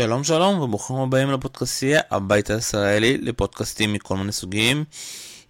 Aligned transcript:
שלום 0.00 0.24
שלום 0.24 0.60
וברוכים 0.60 0.96
הבאים 0.96 1.30
לפודקאסטייה, 1.30 2.00
הבית 2.10 2.50
הישראלי 2.50 3.18
לפודקאסטים 3.18 3.92
מכל 3.92 4.16
מיני 4.16 4.32
סוגים. 4.32 4.84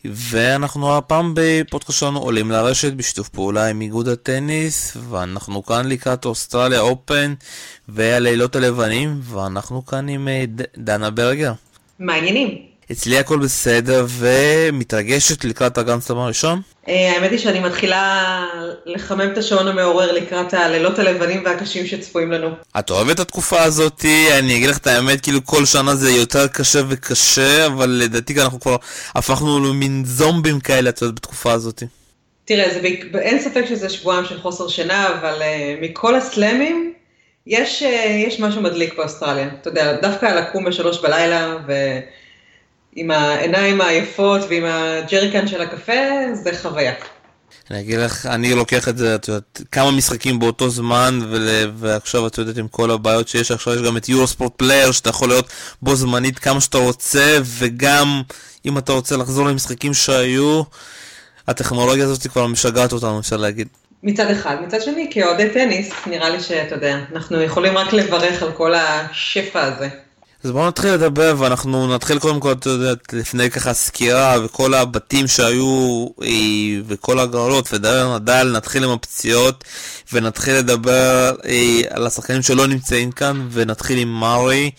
ואנחנו 0.05 0.97
הפעם 0.97 1.35
בפודקאסט 1.37 1.99
שלנו 1.99 2.19
עולים 2.19 2.51
לרשת 2.51 2.93
בשיתוף 2.93 3.29
פעולה 3.29 3.67
עם 3.67 3.81
איגוד 3.81 4.09
הטניס, 4.09 4.97
ואנחנו 5.11 5.65
כאן 5.65 5.89
לקראת 5.89 6.25
אוסטרליה 6.25 6.81
אופן 6.81 7.35
והלילות 7.89 8.57
הלבנים, 8.57 9.21
ואנחנו 9.23 9.87
כאן 9.87 10.09
עם 10.09 10.29
אה, 10.29 10.45
דנה 10.77 11.11
ברגר. 11.11 11.53
מה 11.99 12.15
העניינים? 12.15 12.70
אצלי 12.93 13.19
הכל 13.19 13.39
בסדר 13.39 14.07
ומתרגשת 14.09 15.45
לקראת 15.45 15.79
הגרנדסלאם 15.79 16.19
הראשון? 16.19 16.61
אה, 16.89 17.13
האמת 17.13 17.31
היא 17.31 17.39
שאני 17.39 17.61
מתחילה 17.61 18.45
לחמם 18.87 19.31
את 19.33 19.39
השעון 19.39 19.69
המעורר 19.69 20.13
לקראת 20.13 20.55
הלילות 20.55 20.99
הלבנים 20.99 21.43
והקשים 21.45 21.87
שצפויים 21.87 22.33
לנו. 22.33 22.49
את 22.79 22.91
אוהבת 22.91 23.15
את 23.15 23.21
התקופה 23.21 23.63
הזאת? 23.63 24.05
אני 24.39 24.57
אגיד 24.57 24.69
לך 24.69 24.79
את 24.79 24.87
האמת, 24.87 25.21
כאילו 25.21 25.45
כל 25.45 25.65
שנה 25.65 25.95
זה 25.95 26.11
יותר 26.11 26.49
קשה 26.49 26.81
וקשה, 26.89 27.67
אבל 27.67 27.89
לדעתי 28.05 28.41
אנחנו 28.41 28.61
כבר 28.61 28.77
הפכנו 29.15 29.65
למין 29.65 30.03
זומבים 30.07 30.61
כאלה, 30.61 30.91
את 30.91 31.03
יודעת, 31.03 31.15
בתקופה 31.15 31.53
הזאת. 31.53 31.83
תראה, 32.45 32.75
זה, 32.75 32.81
אין 33.19 33.41
ספק 33.41 33.65
שזה 33.69 33.89
שבועיים 33.89 34.25
של 34.25 34.41
חוסר 34.41 34.69
שינה, 34.69 35.09
אבל 35.09 35.35
uh, 35.39 35.45
מכל 35.85 36.15
הסלאמים, 36.15 36.93
יש, 37.47 37.83
uh, 37.83 38.11
יש 38.11 38.41
משהו 38.41 38.63
מדליק 38.63 38.95
באוסטרליה. 38.97 39.49
אתה 39.61 39.69
יודע, 39.69 40.01
דווקא 40.01 40.27
לקום 40.27 40.65
בשלוש 40.65 41.03
בלילה, 41.03 41.57
ו... 41.69 41.73
עם 42.97 43.11
העיניים 43.11 43.81
היפות 43.81 44.41
ועם 44.49 44.65
הג'ריקן 44.67 45.49
של 45.49 45.61
הקפה, 45.61 45.93
זה 46.33 46.51
חוויה. 46.63 46.93
אני 47.71 47.81
אגיד 47.81 47.99
לך, 47.99 48.27
אני 48.27 48.55
לוקח 48.55 48.89
את 48.89 48.99
זה, 48.99 49.15
את 49.15 49.29
יודעת, 49.29 49.63
כמה 49.73 49.91
משחקים 49.91 50.39
באותו 50.39 50.71
זמן, 50.71 51.19
ול, 51.31 51.49
ועכשיו 51.77 52.27
את 52.27 52.39
יודעת 52.39 52.57
עם 52.57 52.69
כל 52.69 52.91
הבעיות 52.91 53.29
שיש, 53.29 53.51
עכשיו 53.51 53.75
יש 53.75 53.83
גם 53.83 53.97
את 53.97 54.09
Eurosport 54.09 54.53
Player, 54.57 54.93
שאתה 54.93 55.11
יכול 55.11 55.29
להיות 55.29 55.49
בו 55.83 55.97
זמנית 55.97 56.39
כמה 56.39 56.61
שאתה 56.61 56.79
רוצה, 56.79 57.39
וגם 57.45 58.23
אם 58.67 58.79
אתה 58.79 58.93
רוצה 58.93 59.17
לחזור 59.17 59.47
למשחקים 59.47 59.95
שהיו, 59.95 60.63
הטכנולוגיה 61.49 62.05
הזאת 62.05 62.27
כבר 62.27 62.47
משגעת 62.47 62.93
אותנו, 62.93 63.21
אפשר 63.21 63.37
להגיד. 63.37 63.69
מצד 64.03 64.31
אחד. 64.31 64.57
מצד 64.67 64.83
שני, 64.83 65.11
כאוהדי 65.11 65.51
טניס, 65.51 65.91
נראה 66.07 66.31
לי 66.31 66.41
שאתה 66.41 66.75
יודע, 66.75 66.99
אנחנו 67.13 67.43
יכולים 67.43 67.79
רק 67.79 67.93
לברך 67.93 68.43
על 68.43 68.53
כל 68.53 68.75
השפע 68.75 69.63
הזה. 69.63 69.89
אז 70.45 70.51
בואו 70.51 70.69
נתחיל 70.69 70.91
לדבר, 70.91 71.35
ואנחנו 71.39 71.95
נתחיל 71.95 72.19
קודם 72.19 72.41
כל, 72.41 72.53
אתה 72.53 72.71
יודע, 72.71 72.93
לפני 73.13 73.51
ככה 73.51 73.75
סקירה 73.75 74.37
וכל 74.45 74.75
הבתים 74.75 75.27
שהיו 75.27 76.07
אה, 76.23 76.29
וכל 76.87 77.19
הגרלות, 77.19 77.69
ודבר 77.73 78.19
נדל, 78.19 78.53
נתחיל 78.57 78.85
עם 78.85 78.91
הפציעות, 78.91 79.65
ונתחיל 80.13 80.55
לדבר 80.55 81.37
אה, 81.45 81.81
על 81.91 82.07
השחקנים 82.07 82.43
שלא 82.43 82.67
נמצאים 82.67 83.13
כאן, 83.13 83.49
ונתחיל 83.51 83.99
עם 83.99 84.21
מארי. 84.21 84.71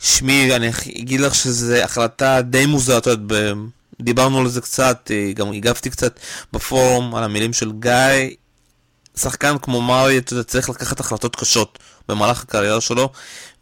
שמי, 0.00 0.56
אני 0.56 0.70
אגיד 0.98 1.20
לך 1.20 1.34
שזו 1.34 1.74
החלטה 1.74 2.42
די 2.42 2.66
מוזרה, 2.66 2.98
אתה 2.98 3.10
יודע, 3.10 3.52
דיברנו 4.00 4.40
על 4.40 4.48
זה 4.48 4.60
קצת, 4.60 5.10
אה, 5.14 5.32
גם 5.34 5.52
הגבתי 5.52 5.90
קצת 5.90 6.20
בפורום 6.52 7.14
על 7.14 7.24
המילים 7.24 7.52
של 7.52 7.72
גיא. 7.72 8.30
שחקן 9.16 9.58
כמו 9.62 9.80
מארי, 9.80 10.18
אתה 10.18 10.32
יודע, 10.32 10.42
צריך 10.42 10.70
לקחת 10.70 11.00
החלטות 11.00 11.36
קשות 11.36 11.78
במהלך 12.08 12.42
הקריירה 12.42 12.80
שלו, 12.80 13.12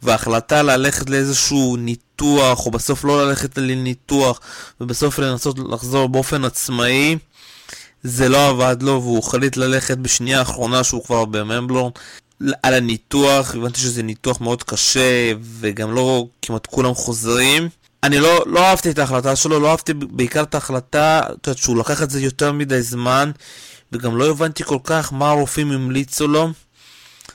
וההחלטה 0.03 0.61
ללכת 0.61 1.09
לאיזשהו 1.09 1.75
ניתוח, 1.77 2.65
או 2.65 2.71
בסוף 2.71 3.03
לא 3.03 3.27
ללכת 3.27 3.57
לניתוח, 3.57 4.39
ובסוף 4.81 5.19
לנסות 5.19 5.59
לחזור 5.71 6.09
באופן 6.09 6.45
עצמאי, 6.45 7.17
זה 8.03 8.29
לא 8.29 8.49
עבד 8.49 8.77
לו, 8.81 9.01
והוא 9.01 9.19
החליט 9.19 9.57
ללכת 9.57 9.97
בשנייה 9.97 10.39
האחרונה 10.39 10.83
שהוא 10.83 11.03
כבר 11.03 11.25
בממבלורן. 11.25 11.91
על 12.63 12.73
הניתוח, 12.73 13.55
הבנתי 13.55 13.79
שזה 13.79 14.03
ניתוח 14.03 14.41
מאוד 14.41 14.63
קשה, 14.63 15.31
וגם 15.59 15.95
לא 15.95 16.27
כמעט 16.41 16.65
כולם 16.65 16.93
חוזרים. 16.93 17.69
אני 18.03 18.19
לא, 18.19 18.43
לא 18.45 18.59
אהבתי 18.59 18.89
את 18.89 18.99
ההחלטה 18.99 19.35
שלו, 19.35 19.59
לא 19.59 19.71
אהבתי 19.71 19.93
בעיקר 19.93 20.43
את 20.43 20.55
ההחלטה, 20.55 21.19
את 21.19 21.47
יודעת, 21.47 21.57
שהוא 21.57 21.77
לקח 21.77 22.03
את 22.03 22.09
זה 22.09 22.21
יותר 22.21 22.51
מדי 22.51 22.81
זמן, 22.81 23.31
וגם 23.91 24.17
לא 24.17 24.29
הבנתי 24.29 24.63
כל 24.63 24.77
כך 24.83 25.13
מה 25.13 25.29
הרופאים 25.29 25.71
המליצו 25.71 26.27
לו. 26.27 26.49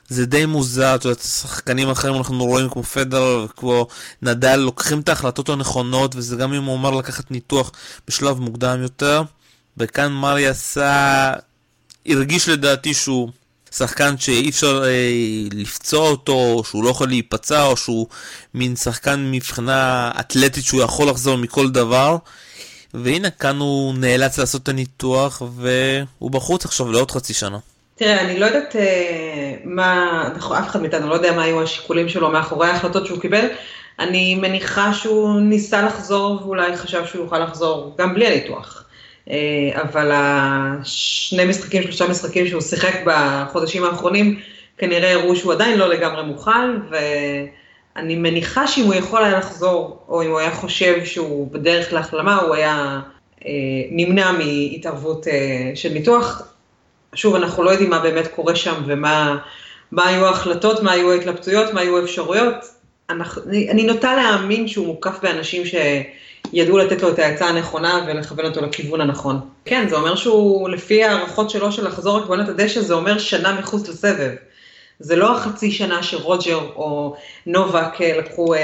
זה 0.09 0.27
די 0.27 0.47
מוזר, 0.47 0.95
את 0.95 1.05
יודעת, 1.05 1.23
שחקנים 1.23 1.91
אחרים 1.91 2.15
אנחנו 2.15 2.45
רואים 2.45 2.69
כמו 2.71 2.83
פדר 2.83 3.45
וכמו 3.45 3.87
נדל 4.23 4.57
לוקחים 4.57 5.01
את 5.01 5.09
ההחלטות 5.09 5.49
הנכונות 5.49 6.17
וזה 6.17 6.37
גם 6.37 6.53
אם 6.53 6.65
הוא 6.65 6.73
אומר 6.75 6.91
לקחת 6.91 7.31
ניתוח 7.31 7.73
בשלב 8.09 8.41
מוקדם 8.41 8.83
יותר 8.83 9.23
וכאן 9.77 10.13
מרי 10.13 10.47
עשה, 10.47 11.33
הרגיש 12.07 12.49
לדעתי 12.49 12.95
שהוא 12.95 13.31
שחקן 13.73 14.19
שאי 14.19 14.51
אפשר 14.51 14.85
אה, 14.85 15.49
לפצוע 15.53 16.09
אותו, 16.09 16.63
שהוא 16.69 16.85
לא 16.85 16.91
יכול 16.91 17.09
להיפצע 17.09 17.63
או 17.63 17.77
שהוא 17.77 18.07
מין 18.55 18.77
שחקן 18.77 19.31
מבחינה 19.31 20.11
אתלטית 20.21 20.65
שהוא 20.65 20.83
יכול 20.83 21.09
לחזור 21.09 21.37
מכל 21.37 21.71
דבר 21.71 22.17
והנה 22.95 23.31
כאן 23.31 23.59
הוא 23.59 23.95
נאלץ 23.95 24.39
לעשות 24.39 24.63
את 24.63 24.69
הניתוח 24.69 25.43
והוא 25.57 26.31
בחוץ 26.31 26.65
עכשיו 26.65 26.93
לעוד 26.93 27.11
חצי 27.11 27.35
שנה. 27.35 27.59
תראה, 27.99 28.21
אני 28.21 28.39
לא 28.39 28.47
יודעת 28.47 28.77
אה, 28.77 29.55
מה, 29.65 30.29
נכון, 30.37 30.57
אף 30.57 30.69
אחד 30.69 30.81
מאיתנו 30.81 31.09
לא 31.09 31.15
יודע 31.15 31.33
מה 31.33 31.43
היו 31.43 31.63
השיקולים 31.63 32.09
שלו 32.09 32.31
מאחורי 32.31 32.69
ההחלטות 32.69 33.07
שהוא 33.07 33.21
קיבל. 33.21 33.47
אני 33.99 34.35
מניחה 34.35 34.95
שהוא 34.95 35.41
ניסה 35.41 35.83
לחזור 35.83 36.41
ואולי 36.43 36.77
חשב 36.77 37.07
שהוא 37.07 37.25
יוכל 37.25 37.39
לחזור 37.39 37.95
גם 37.99 38.15
בלי 38.15 38.27
הניתוח. 38.27 38.85
אה, 39.31 39.37
אבל 39.83 40.11
השני 40.13 41.45
משחקים, 41.45 41.83
שלושה 41.83 42.09
משחקים 42.09 42.47
שהוא 42.47 42.61
שיחק 42.61 42.95
בחודשים 43.07 43.85
האחרונים, 43.85 44.41
כנראה 44.79 45.13
הראו 45.13 45.37
שהוא 45.37 45.53
עדיין 45.53 45.79
לא 45.79 45.89
לגמרי 45.89 46.23
מוכן, 46.23 46.71
ואני 46.91 48.17
מניחה 48.17 48.67
שאם 48.67 48.85
הוא 48.85 48.95
יכול 48.95 49.25
היה 49.25 49.39
לחזור, 49.39 50.05
או 50.09 50.23
אם 50.23 50.31
הוא 50.31 50.39
היה 50.39 50.55
חושב 50.55 51.05
שהוא 51.05 51.53
בדרך 51.53 51.93
להחלמה, 51.93 52.37
הוא 52.41 52.55
היה 52.55 53.01
אה, 53.47 53.51
נמנע 53.91 54.33
מהתערבות 54.33 55.27
של 55.75 55.89
ניתוח. 55.89 56.43
שוב, 57.19 57.35
אנחנו 57.35 57.63
לא 57.63 57.71
יודעים 57.71 57.91
מה 57.91 57.99
באמת 57.99 58.27
קורה 58.35 58.57
שם 58.57 58.75
ומה 58.87 59.37
מה 59.93 60.07
היו 60.09 60.27
ההחלטות, 60.27 60.83
מה 60.83 60.93
היו 60.93 61.13
ההתלבטויות, 61.13 61.75
מה 61.75 61.81
היו 61.81 61.99
האפשרויות. 61.99 62.55
אני, 63.11 63.71
אני 63.71 63.83
נוטה 63.83 64.17
להאמין 64.17 64.69
שהוא 64.69 64.87
מוקף 64.87 65.19
באנשים 65.23 65.63
שידעו 65.65 66.79
לתת 66.79 67.03
לו 67.03 67.09
את 67.09 67.19
העצה 67.19 67.47
הנכונה 67.47 68.05
ולכוון 68.07 68.45
אותו 68.45 68.61
לכיוון 68.61 69.01
הנכון. 69.01 69.41
כן, 69.65 69.89
זה 69.89 69.97
אומר 69.97 70.15
שהוא, 70.15 70.69
לפי 70.69 71.05
הערכות 71.05 71.51
שלו 71.51 71.73
של 71.73 71.87
לחזור 71.87 72.19
בעונת 72.19 72.49
הדשא, 72.49 72.81
זה 72.81 72.95
אומר 72.95 73.19
שנה 73.19 73.59
מחוץ 73.61 73.89
לסבב. 73.89 74.31
זה 75.01 75.17
לא 75.17 75.37
החצי 75.37 75.71
שנה 75.71 76.03
שרוג'ר 76.03 76.61
או 76.77 77.17
נובק 77.47 78.01
לקחו, 78.01 78.55
אה, 78.55 78.61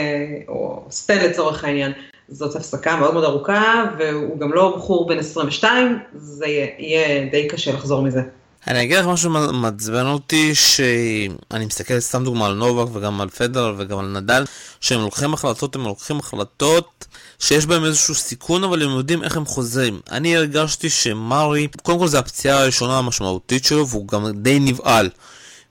או 0.49 0.83
סטן 0.91 1.25
לצורך 1.25 1.65
העניין. 1.65 1.93
זאת 2.29 2.57
הפסקה 2.57 2.97
מאוד 2.97 3.15
מאוד 3.15 3.25
ארוכה, 3.25 3.85
והוא 3.99 4.39
גם 4.39 4.53
לא 4.53 4.75
בחור 4.77 5.09
בן 5.09 5.19
22, 5.19 5.99
זה 6.15 6.47
יהיה 6.79 7.25
די 7.31 7.49
קשה 7.49 7.73
לחזור 7.73 8.03
מזה. 8.03 8.21
אני 8.69 8.83
אגיד 8.83 8.97
לך 8.97 9.07
משהו 9.07 9.31
מעצבן 9.31 10.07
אותי, 10.07 10.55
שאני 10.55 11.67
מסתכל 11.67 12.01
סתם 12.01 12.25
דוגמה 12.25 12.47
על 12.47 12.55
נובק 12.55 12.97
וגם 12.97 13.21
על 13.21 13.29
פדר 13.29 13.75
וגם 13.79 13.99
על 13.99 14.07
נדל, 14.07 14.45
שהם 14.81 15.01
לוקחים 15.01 15.35
החלטות, 15.35 15.75
הם 15.75 15.85
לוקחים 15.85 16.19
החלטות 16.19 17.07
שיש 17.39 17.67
בהם 17.67 17.85
איזשהו 17.85 18.15
סיכון, 18.15 18.65
אבל 18.65 18.83
הם 18.83 18.91
יודעים 18.91 19.25
איך 19.25 19.37
הם 19.37 19.47
חוזרים. 19.47 20.01
אני 20.11 20.37
הרגשתי 20.37 20.91
שמרי, 20.91 21.69
קודם 21.83 21.99
כל 21.99 22.09
זו 22.09 22.19
הפציעה 22.19 22.61
הראשונה 22.61 22.99
המשמעותית 22.99 23.65
שלו, 23.65 23.89
והוא 23.89 24.09
גם 24.09 24.43
די 24.43 24.59
נבהל. 24.59 25.11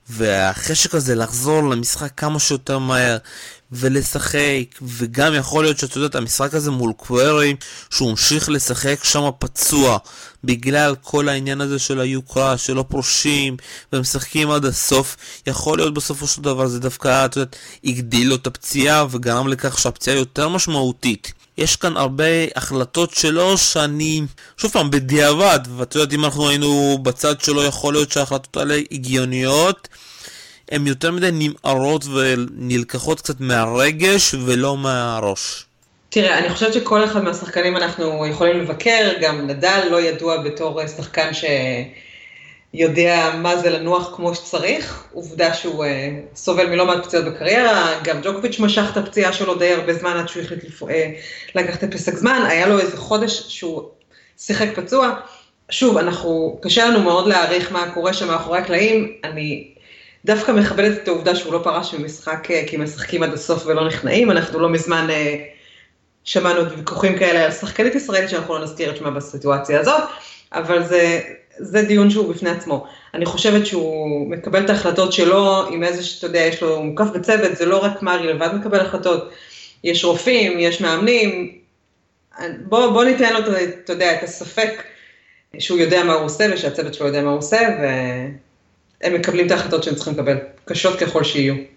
והחשק 0.08 0.94
הזה 0.94 1.14
לחזור 1.14 1.62
למשחק 1.62 2.10
כמה 2.16 2.38
שיותר 2.38 2.78
מהר 2.78 3.16
ולשחק, 3.72 4.64
וגם 4.82 5.34
יכול 5.34 5.64
להיות 5.64 5.78
שאתה 5.78 5.98
יודע, 5.98 6.18
המשחק 6.18 6.54
הזה 6.54 6.70
מול 6.70 6.92
קווירי, 6.96 7.54
שהוא 7.90 8.10
המשיך 8.10 8.48
לשחק 8.48 9.04
שם 9.04 9.30
פצוע, 9.38 9.98
בגלל 10.44 10.94
כל 11.02 11.28
העניין 11.28 11.60
הזה 11.60 11.78
של 11.78 12.00
היוקרה, 12.00 12.58
שלא 12.58 12.84
פרושים, 12.88 13.56
ומשחקים 13.92 14.50
עד 14.50 14.64
הסוף, 14.64 15.16
יכול 15.46 15.78
להיות 15.78 15.94
בסופו 15.94 16.26
של 16.26 16.42
דבר 16.42 16.66
זה 16.66 16.80
דווקא, 16.80 17.24
אתה 17.24 17.40
יודע, 17.40 17.56
הגדיל 17.84 18.28
לו 18.28 18.34
את 18.34 18.46
הפציעה, 18.46 19.06
וגרם 19.10 19.48
לכך 19.48 19.78
שהפציעה 19.78 20.16
יותר 20.16 20.48
משמעותית. 20.48 21.32
יש 21.58 21.76
כאן 21.76 21.96
הרבה 21.96 22.24
החלטות 22.56 23.14
שלו 23.14 23.58
שאני, 23.58 24.22
שוב 24.56 24.70
פעם, 24.70 24.90
בדיעבד, 24.90 25.60
ואת 25.76 25.94
יודעת, 25.94 26.12
אם 26.12 26.24
אנחנו 26.24 26.48
היינו 26.48 26.98
בצד 27.02 27.40
שלו, 27.40 27.64
יכול 27.64 27.94
להיות 27.94 28.12
שההחלטות 28.12 28.56
האלה 28.56 28.78
הגיוניות. 28.92 29.88
הן 30.70 30.86
יותר 30.86 31.12
מדי 31.12 31.30
נמערות 31.32 32.04
ונלקחות 32.06 33.20
קצת 33.20 33.40
מהרגש 33.40 34.34
ולא 34.34 34.76
מהראש. 34.76 35.64
תראה, 36.14 36.38
אני 36.38 36.48
חושבת 36.48 36.72
שכל 36.72 37.04
אחד 37.04 37.24
מהשחקנים 37.24 37.76
אנחנו 37.76 38.26
יכולים 38.26 38.60
לבקר, 38.60 39.12
גם 39.20 39.46
נדל 39.46 39.80
לא 39.90 40.00
ידוע 40.00 40.42
בתור 40.42 40.86
שחקן 40.86 41.30
שיודע 42.74 43.30
מה 43.36 43.56
זה 43.56 43.70
לנוח 43.70 44.16
כמו 44.16 44.34
שצריך, 44.34 45.04
עובדה 45.12 45.54
שהוא 45.54 45.84
uh, 45.84 45.88
סובל 46.36 46.66
מלא 46.66 46.86
מעט 46.86 47.04
פציעות 47.04 47.26
בקריירה, 47.26 48.00
גם 48.04 48.20
ג'וקוביץ' 48.22 48.60
משך 48.60 48.84
את 48.92 48.96
הפציעה 48.96 49.32
שלו 49.32 49.54
די 49.54 49.72
הרבה 49.72 49.94
זמן 49.94 50.16
עד 50.16 50.28
שהוא 50.28 50.42
החליט 50.42 50.64
לפ... 50.64 50.82
uh, 50.82 50.86
לקחת 51.54 51.84
את 51.84 51.94
פסק 51.94 52.14
זמן, 52.14 52.46
היה 52.48 52.66
לו 52.66 52.78
איזה 52.78 52.96
חודש 52.96 53.44
שהוא 53.48 53.82
שיחק 54.38 54.68
פצוע. 54.74 55.14
שוב, 55.70 55.98
אנחנו, 55.98 56.58
קשה 56.62 56.86
לנו 56.86 57.02
מאוד 57.02 57.28
להעריך 57.28 57.72
מה 57.72 57.90
קורה 57.94 58.12
שם 58.12 58.28
מאחורי 58.28 58.58
הקלעים, 58.58 59.12
אני 59.24 59.74
דווקא 60.24 60.52
מכבדת 60.52 61.02
את 61.02 61.08
העובדה 61.08 61.36
שהוא 61.36 61.52
לא 61.52 61.60
פרש 61.64 61.94
ממשחק 61.94 62.48
כי 62.66 62.76
משחקים 62.76 63.22
עד 63.22 63.32
הסוף 63.32 63.66
ולא 63.66 63.86
נכנעים, 63.86 64.30
אנחנו 64.30 64.60
לא 64.60 64.68
מזמן 64.68 65.06
שמענו 66.24 66.70
ויכוחים 66.70 67.18
כאלה 67.18 67.44
על 67.44 67.50
שחקנית 67.50 67.94
ישראלית 67.94 68.30
שאנחנו 68.30 68.54
לא 68.54 68.64
נזכיר 68.64 68.90
את 68.90 68.96
שמה 68.96 69.10
בסיטואציה 69.10 69.80
הזאת, 69.80 70.02
אבל 70.52 70.82
זה, 70.82 71.20
זה 71.58 71.82
דיון 71.82 72.10
שהוא 72.10 72.34
בפני 72.34 72.50
עצמו. 72.50 72.86
אני 73.14 73.26
חושבת 73.26 73.66
שהוא 73.66 74.30
מקבל 74.30 74.64
את 74.64 74.70
ההחלטות 74.70 75.12
שלו 75.12 75.66
עם 75.70 75.84
איזה 75.84 76.02
שאתה 76.02 76.26
יודע, 76.26 76.38
יש 76.40 76.62
לו, 76.62 76.82
מוקף 76.82 77.06
בצוות, 77.14 77.56
זה 77.56 77.66
לא 77.66 77.84
רק 77.84 78.02
מרי 78.02 78.26
לבד 78.26 78.54
מקבל 78.54 78.80
החלטות, 78.80 79.30
יש 79.84 80.04
רופאים, 80.04 80.58
יש 80.58 80.80
מאמנים, 80.80 81.58
בוא, 82.60 82.90
בוא 82.90 83.04
ניתן 83.04 83.32
לו, 83.32 83.38
אתה 83.84 83.92
יודע, 83.92 84.14
את 84.14 84.22
הספק 84.22 84.82
שהוא 85.58 85.78
יודע 85.78 86.04
מה 86.04 86.12
הוא 86.12 86.24
עושה 86.24 86.46
ושהצוות 86.52 86.94
שלו 86.94 87.06
יודע 87.06 87.22
מה 87.22 87.30
הוא 87.30 87.38
עושה, 87.38 87.60
והם 87.80 89.14
מקבלים 89.14 89.46
את 89.46 89.50
ההחלטות 89.50 89.82
שהם 89.82 89.94
צריכים 89.94 90.14
לקבל, 90.14 90.36
קשות 90.64 90.98
ככל 90.98 91.24
שיהיו. 91.24 91.73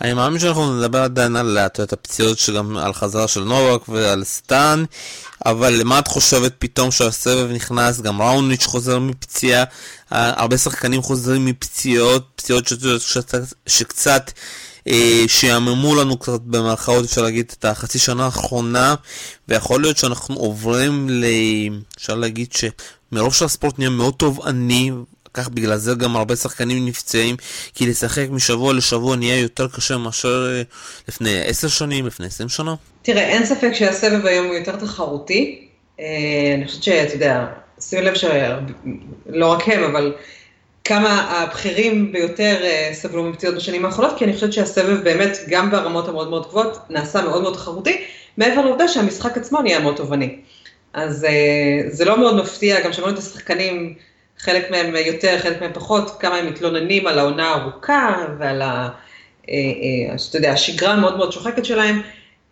אני 0.00 0.14
מאמין 0.14 0.40
שאנחנו 0.40 0.78
נדבר 0.78 0.98
עדיין 0.98 1.36
על 1.36 1.58
את 1.58 1.92
הפציעות 1.92 2.38
שגם 2.38 2.76
על 2.76 2.92
חזרה 2.92 3.28
של 3.28 3.44
נובק 3.44 3.88
ועל 3.88 4.24
סטן, 4.24 4.84
אבל 5.46 5.72
למה 5.72 5.98
את 5.98 6.08
חושבת 6.08 6.54
פתאום 6.58 6.90
שהסבב 6.90 7.50
נכנס, 7.50 8.00
גם 8.00 8.22
ראוניץ' 8.22 8.66
חוזר 8.66 8.98
מפציעה, 8.98 9.64
הרבה 10.10 10.58
שחקנים 10.58 11.02
חוזרים 11.02 11.44
מפציעות, 11.44 12.26
פציעות 12.36 12.68
שקצת, 12.98 13.42
שקצת 13.66 14.30
אה, 14.88 15.24
שיעממו 15.26 15.94
לנו 15.94 16.16
קצת 16.16 16.40
במרכאות, 16.40 17.04
אפשר 17.04 17.22
להגיד, 17.22 17.52
את 17.58 17.64
החצי 17.64 17.98
שנה 17.98 18.24
האחרונה, 18.24 18.94
ויכול 19.48 19.80
להיות 19.80 19.96
שאנחנו 19.96 20.36
עוברים 20.36 21.10
ל... 21.10 21.24
אפשר 21.96 22.14
להגיד 22.14 22.48
שמרוב 22.52 23.34
שהספורט 23.34 23.78
נהיה 23.78 23.90
מאוד 23.90 24.14
תובעני, 24.14 24.90
כך 25.34 25.48
בגלל 25.48 25.76
זה 25.76 25.94
גם 25.94 26.16
הרבה 26.16 26.36
שחקנים 26.36 26.86
נפצעים, 26.86 27.36
כי 27.74 27.86
לשחק 27.86 28.26
משבוע 28.30 28.74
לשבוע 28.74 29.16
נהיה 29.16 29.40
יותר 29.40 29.68
קשה 29.68 29.96
מאשר 29.96 30.46
אה, 30.50 30.62
לפני 31.08 31.40
עשר 31.44 31.68
שנים, 31.68 32.06
לפני 32.06 32.26
עשרים 32.26 32.48
שנה. 32.48 32.74
תראה, 33.02 33.22
אין 33.22 33.46
ספק 33.46 33.72
שהסבב 33.72 34.26
היום 34.26 34.46
הוא 34.46 34.54
יותר 34.54 34.76
תחרותי. 34.76 35.68
אה, 36.00 36.06
אני 36.54 36.66
חושבת 36.66 36.82
שאתה 36.82 37.14
יודע, 37.14 37.46
שים 37.80 38.02
לב 38.02 38.14
שלא 38.14 39.46
רק 39.46 39.68
הם, 39.68 39.82
אבל 39.82 40.14
כמה 40.84 41.20
הבכירים 41.30 42.12
ביותר 42.12 42.56
אה, 42.62 42.90
סבלו 42.92 43.24
מפציעות 43.24 43.56
בשנים 43.56 43.84
האחרונות, 43.84 44.18
כי 44.18 44.24
אני 44.24 44.32
חושבת 44.32 44.52
שהסבב 44.52 45.04
באמת, 45.04 45.38
גם 45.48 45.70
ברמות 45.70 46.08
המאוד 46.08 46.30
מאוד 46.30 46.46
גבוהות, 46.48 46.78
נעשה 46.90 47.22
מאוד 47.22 47.42
מאוד 47.42 47.54
תחרותי, 47.54 48.04
מעבר 48.36 48.64
לעובדה 48.64 48.88
שהמשחק 48.88 49.36
עצמו 49.36 49.62
נהיה 49.62 49.80
מאוד 49.80 49.96
תובעני. 49.96 50.36
אז 50.92 51.26
זה 51.88 52.04
לא 52.04 52.18
מאוד 52.18 52.36
מפתיע, 52.36 52.80
גם 52.80 52.92
שמענו 52.92 53.12
את 53.12 53.18
השחקנים, 53.18 53.94
חלק 54.38 54.70
מהם 54.70 54.94
יותר, 55.06 55.38
חלק 55.38 55.60
מהם 55.60 55.72
פחות, 55.74 56.16
כמה 56.20 56.36
הם 56.36 56.46
מתלוננים 56.46 57.06
על 57.06 57.18
העונה 57.18 57.48
הארוכה 57.48 58.26
ועל 58.38 58.62
ה... 58.62 58.88
אה, 59.48 59.54
אה, 59.54 60.18
שאתה 60.18 60.38
יודע, 60.38 60.52
השגרה 60.52 60.92
המאוד 60.92 61.16
מאוד 61.16 61.32
שוחקת 61.32 61.64
שלהם. 61.64 62.02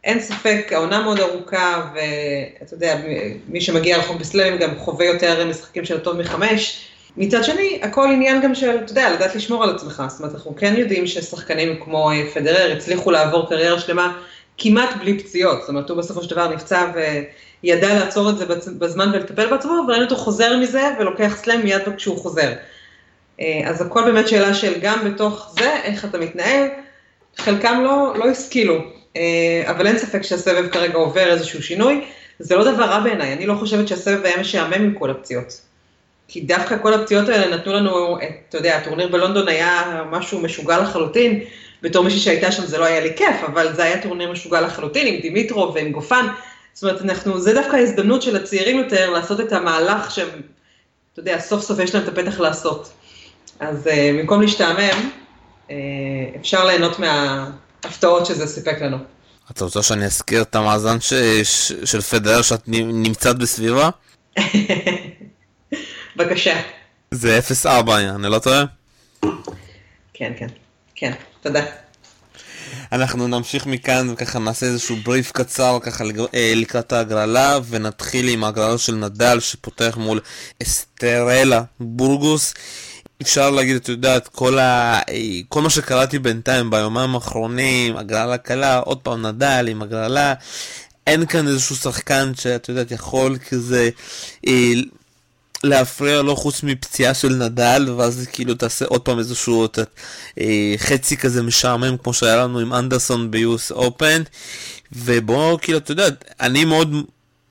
אין 0.05 0.21
ספק, 0.21 0.69
העונה 0.73 1.03
מאוד 1.03 1.21
ארוכה, 1.21 1.91
ואתה 1.94 2.75
יודע, 2.75 3.00
מי 3.49 3.61
שמגיע 3.61 3.99
רחוק 3.99 4.17
בסלאמים 4.21 4.59
גם 4.59 4.79
חווה 4.79 5.06
יותר 5.06 5.47
משחקים 5.47 5.85
של 5.85 6.00
טוב 6.00 6.17
מחמש. 6.17 6.87
מצד 7.17 7.44
שני, 7.44 7.79
הכל 7.83 8.09
עניין 8.12 8.43
גם 8.43 8.55
של, 8.55 8.79
אתה 8.85 8.93
יודע, 8.93 9.11
לדעת 9.11 9.35
לשמור 9.35 9.65
על 9.65 9.71
עצמך. 9.71 10.03
זאת 10.09 10.21
אומרת, 10.21 10.35
אנחנו 10.35 10.56
כן 10.56 10.75
יודעים 10.76 11.06
ששחקנים 11.06 11.81
כמו 11.85 12.11
אה, 12.11 12.23
פדרר 12.35 12.73
הצליחו 12.76 13.11
לעבור 13.11 13.49
קריירה 13.49 13.81
שלמה 13.81 14.19
כמעט 14.59 14.97
בלי 15.00 15.19
פציעות. 15.19 15.61
זאת 15.61 15.69
אומרת, 15.69 15.91
הוא 15.91 15.99
בסופו 15.99 16.23
של 16.23 16.31
דבר 16.31 16.49
נפצע 16.49 16.91
וידע 17.65 17.95
לעצור 17.95 18.31
את 18.31 18.39
זה 18.39 18.45
בזמן 18.79 19.11
ולטפל 19.15 19.47
בעצמו, 19.51 19.73
וראינו 19.89 20.05
אותו 20.05 20.17
חוזר 20.17 20.57
מזה 20.57 20.91
ולוקח 20.99 21.37
סלאם 21.37 21.61
מיד 21.61 21.83
כשהוא 21.97 22.19
חוזר. 22.19 22.53
אה, 23.41 23.62
אז 23.67 23.83
הכל 23.83 24.05
באמת 24.05 24.29
שאלה 24.29 24.55
של 24.55 24.81
גם 24.81 25.05
בתוך 25.05 25.55
זה, 25.59 25.77
איך 25.85 26.05
אתה 26.05 26.19
מתנהל. 26.19 26.69
חלקם 27.37 27.81
לא, 27.85 28.12
לא 28.17 28.25
השכילו, 28.25 28.75
אה, 29.17 29.62
אבל 29.71 29.87
אין 29.87 29.99
ספק 29.99 30.23
שהסבב 30.23 30.69
כרגע 30.69 30.95
עובר 30.95 31.31
איזשהו 31.31 31.62
שינוי. 31.62 32.05
זה 32.39 32.57
לא 32.57 32.73
דבר 32.73 32.85
רע 32.85 33.01
בעיניי, 33.01 33.33
אני 33.33 33.47
לא 33.47 33.55
חושבת 33.55 33.89
שהסבב 33.89 34.25
היה 34.25 34.41
משעמם 34.41 34.73
עם 34.73 34.95
כל 34.95 35.11
הפציעות. 35.11 35.61
כי 36.29 36.41
דווקא 36.41 36.77
כל 36.83 36.95
הפציעות 36.95 37.29
האלה 37.29 37.57
נתנו 37.57 37.73
לנו, 37.73 38.19
אתה 38.49 38.59
יודע, 38.59 38.77
הטורניר 38.77 39.09
בלונדון 39.09 39.49
היה 39.49 40.03
משהו 40.11 40.41
משוגע 40.41 40.79
לחלוטין, 40.79 41.41
בתור 41.83 42.05
מישהי 42.05 42.21
שהייתה 42.21 42.53
שם 42.53 42.67
זה 42.67 42.79
לא 42.79 42.85
היה 42.85 43.01
לי 43.01 43.17
כיף, 43.17 43.37
אבל 43.47 43.73
זה 43.73 43.85
היה 43.85 44.03
טורניר 44.03 44.33
משוגע 44.33 44.61
לחלוטין 44.61 45.07
עם 45.07 45.21
דימיטרו 45.21 45.75
ועם 45.75 45.93
גופן. 45.93 46.27
זאת 46.81 46.85
אומרת, 46.85 47.03
אנחנו, 47.03 47.41
זה 47.41 47.55
דווקא 47.55 47.77
ההזדמנות 47.77 48.23
של 48.23 48.37
הצעירים 48.37 48.79
יותר 48.79 49.11
לעשות 49.11 49.41
את 49.41 49.53
המהלך 49.53 50.11
שהם, 50.11 50.29
אתה 51.12 51.21
יודע, 51.21 51.41
סוף 51.41 51.62
סוף 51.62 51.79
יש 51.79 51.94
להם 51.94 52.05
את 52.05 52.09
הפתח 52.09 52.41
לעשות. 52.41 52.93
אז 53.61 53.87
uh, 53.87 53.91
במקום 54.19 54.43
להשתעמם, 54.43 55.11
uh, 55.69 55.71
אפשר 56.41 56.65
ליהנות 56.65 56.99
מההפתעות 56.99 58.27
שזה 58.27 58.47
סיפק 58.47 58.82
לנו. 58.82 58.97
את 59.50 59.61
רוצה 59.61 59.82
שאני 59.82 60.05
אזכיר 60.05 60.43
את 60.43 60.56
המאזן 60.56 61.00
ש... 61.00 61.12
ש... 61.43 61.73
של 61.85 62.00
פדר 62.00 62.43
שאת 62.43 62.62
נמצאת 62.69 63.38
בסביבה? 63.38 63.91
בבקשה. 66.17 66.61
זה 67.11 67.41
0-4, 67.65 67.69
אני 67.91 68.31
לא 68.31 68.38
טועה? 68.38 68.65
כן, 70.15 70.33
כן, 70.38 70.49
כן. 70.94 71.12
תודה. 71.41 71.65
אנחנו 72.92 73.28
נמשיך 73.28 73.66
מכאן 73.66 74.10
וככה 74.10 74.38
נעשה 74.38 74.66
איזשהו 74.66 74.96
בריף 74.96 75.32
קצר 75.32 75.78
ככה 75.82 76.04
אה, 76.34 76.52
לקראת 76.56 76.92
ההגרלה 76.92 77.58
ונתחיל 77.69 78.28
עם 78.28 78.44
ההגרלה 78.44 78.78
של 78.78 78.94
נדל 78.94 79.40
שפותח 79.40 79.96
מול 79.96 80.20
אסטרלה 80.62 81.62
בורגוס. 81.81 82.54
אפשר 83.22 83.50
להגיד, 83.50 83.76
את 83.76 83.88
יודעת, 83.88 84.28
כל, 84.28 84.58
ה... 84.58 85.00
אה, 85.08 85.40
כל 85.48 85.62
מה 85.62 85.70
שקראתי 85.70 86.19
בינתיים 86.19 86.70
ביומיים 86.70 87.14
האחרונים, 87.14 87.96
הגרלה 87.96 88.38
קלה, 88.38 88.78
עוד 88.78 88.98
פעם 88.98 89.26
נדל 89.26 89.66
עם 89.70 89.82
הגרלה, 89.82 90.34
אין 91.06 91.26
כאן 91.26 91.48
איזשהו 91.48 91.76
שחקן 91.76 92.32
שאת 92.34 92.69
יודעת 92.69 92.90
יכול 92.90 93.38
כזה 93.48 93.90
אה, 94.46 94.72
להפריע 95.65 96.23
לו 96.23 96.37
חוץ 96.37 96.62
מפציעה 96.62 97.15
של 97.15 97.29
נדל, 97.29 97.95
ואז 97.97 98.27
כאילו 98.33 98.55
תעשה 98.55 98.85
עוד 98.85 99.01
פעם 99.01 99.19
איזשהו 99.19 99.67
ת, 99.67 99.79
אה, 100.41 100.75
חצי 100.77 101.17
כזה 101.17 101.43
משעמם 101.43 101.97
כמו 101.97 102.12
שהיה 102.12 102.37
לנו 102.37 102.59
עם 102.59 102.75
אנדרסון 102.75 103.31
ביוס 103.31 103.71
אופן, 103.71 104.23
ובואו 104.93 105.59
כאילו, 105.61 105.79
אתה 105.79 105.93
יודע, 105.93 106.09
אני 106.41 106.65
מאוד 106.65 106.95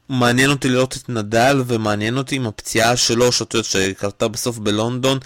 מעניין 0.10 0.50
אותי 0.50 0.70
לראות 0.70 0.98
את 0.98 1.10
נדל, 1.10 1.62
ומעניין 1.68 2.18
אותי 2.18 2.36
עם 2.36 2.48
הפציעה 2.48 2.98
שלו, 2.98 3.32
שאת 3.32 3.54
יודעת, 3.54 3.66
שקרתה 3.66 4.28
בסוף 4.28 4.58
בלונדון, 4.58 5.20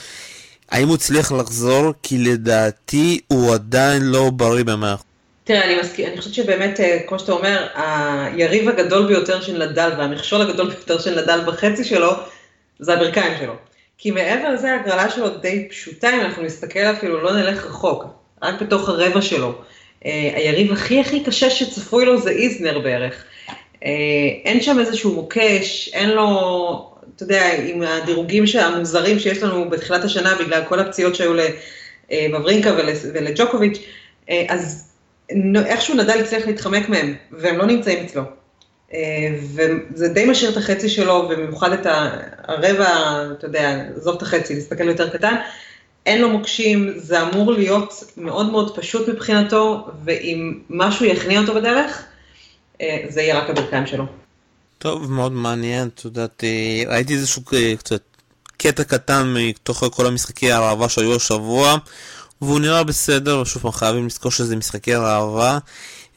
האם 0.71 0.87
הוא 0.87 0.95
הצליח 0.95 1.31
לחזור? 1.31 1.93
כי 2.03 2.17
לדעתי 2.17 3.19
הוא 3.27 3.53
עדיין 3.53 4.01
לא 4.03 4.29
בריא 4.29 4.63
במאה 4.63 4.93
אחוז. 4.93 5.05
תראה, 5.43 5.65
אני 5.65 5.79
מסכים, 5.81 6.07
אני 6.07 6.17
חושבת 6.17 6.33
שבאמת, 6.33 6.79
אה, 6.79 6.99
כמו 7.07 7.19
שאתה 7.19 7.31
אומר, 7.31 7.67
היריב 7.75 8.69
הגדול 8.69 9.07
ביותר 9.07 9.41
של 9.41 9.65
נדל 9.65 9.91
והמכשול 9.97 10.41
הגדול 10.41 10.69
ביותר 10.69 10.99
של 10.99 11.21
נדל 11.21 11.39
בחצי 11.45 11.83
שלו, 11.83 12.13
זה 12.79 12.93
הברכיים 12.93 13.33
שלו. 13.39 13.53
כי 13.97 14.11
מעבר 14.11 14.49
לזה 14.49 14.71
ההגרלה 14.71 15.09
שלו 15.09 15.29
די 15.29 15.67
פשוטה, 15.69 16.13
אם 16.13 16.19
אנחנו 16.19 16.43
נסתכל 16.43 16.79
אפילו, 16.79 17.21
לא 17.21 17.31
נלך 17.31 17.65
רחוק, 17.65 18.05
רק 18.41 18.61
בתוך 18.61 18.89
הרבע 18.89 19.21
שלו. 19.21 19.53
Uh, 20.03 20.05
היריב 20.35 20.71
הכי 20.71 20.99
הכי 20.99 21.23
קשה 21.23 21.49
שצפוי 21.49 22.05
לו 22.05 22.21
זה 22.21 22.29
איזנר 22.29 22.79
בערך. 22.79 23.23
Uh, 23.49 23.85
אין 24.45 24.61
שם 24.61 24.79
איזשהו 24.79 25.13
מוקש, 25.13 25.89
אין 25.93 26.09
לו, 26.09 26.95
אתה 27.15 27.23
יודע, 27.23 27.51
עם 27.63 27.81
הדירוגים 27.81 28.43
המוזרים 28.61 29.19
שיש 29.19 29.43
לנו 29.43 29.69
בתחילת 29.69 30.03
השנה 30.03 30.35
בגלל 30.35 30.61
כל 30.67 30.79
הפציעות 30.79 31.15
שהיו 31.15 31.33
לבברינקה 32.09 32.69
אה, 32.69 32.85
ולג'וקוביץ', 33.13 33.77
uh, 34.27 34.31
אז 34.49 34.93
איכשהו 35.65 35.95
נדל 35.95 36.19
הצליח 36.19 36.47
להתחמק 36.47 36.89
מהם, 36.89 37.15
והם 37.31 37.57
לא 37.57 37.65
נמצאים 37.65 38.05
אצלו. 38.05 38.23
אה, 38.93 39.35
וזה 39.55 40.07
די 40.07 40.25
משאיר 40.25 40.51
את 40.51 40.57
החצי 40.57 40.89
שלו, 40.89 41.13
ובמיוחד 41.29 41.71
את 41.71 41.87
הרבע, 42.47 42.87
אתה 43.31 43.47
יודע, 43.47 43.83
עזוב 43.97 44.15
את 44.15 44.21
החצי, 44.21 44.55
להסתכל 44.55 44.87
יותר 44.87 45.09
קטן. 45.09 45.35
אין 46.05 46.21
לו 46.21 46.29
מוקשים, 46.29 46.93
זה 46.95 47.21
אמור 47.21 47.51
להיות 47.51 48.03
מאוד 48.17 48.51
מאוד 48.51 48.75
פשוט 48.75 49.09
מבחינתו, 49.09 49.87
ואם 50.05 50.59
משהו 50.69 51.05
יכניע 51.05 51.41
אותו 51.41 51.53
בדרך, 51.53 52.03
אה, 52.81 53.05
זה 53.09 53.21
יהיה 53.21 53.39
רק 53.39 53.49
הברכיים 53.49 53.87
שלו. 53.87 54.05
טוב, 54.77 55.11
מאוד 55.11 55.31
מעניין, 55.31 55.87
את 55.87 56.05
יודעת, 56.05 56.43
אה, 56.43 56.93
ראיתי 56.93 57.13
איזשהו 57.13 57.41
קצת 57.77 58.01
קטע 58.57 58.83
קטן 58.83 59.33
מתוך 59.37 59.83
כל 59.91 60.05
המשחקי 60.05 60.51
הראווה 60.51 60.89
שהיו 60.89 61.15
השבוע, 61.15 61.77
והוא 62.43 62.59
נראה 62.59 62.83
בסדר, 62.83 63.39
ושוב 63.39 63.69
חייבים 63.71 64.05
לזכור 64.05 64.31
שזה 64.31 64.55
משחקי 64.55 64.95
ראווה. 64.95 65.59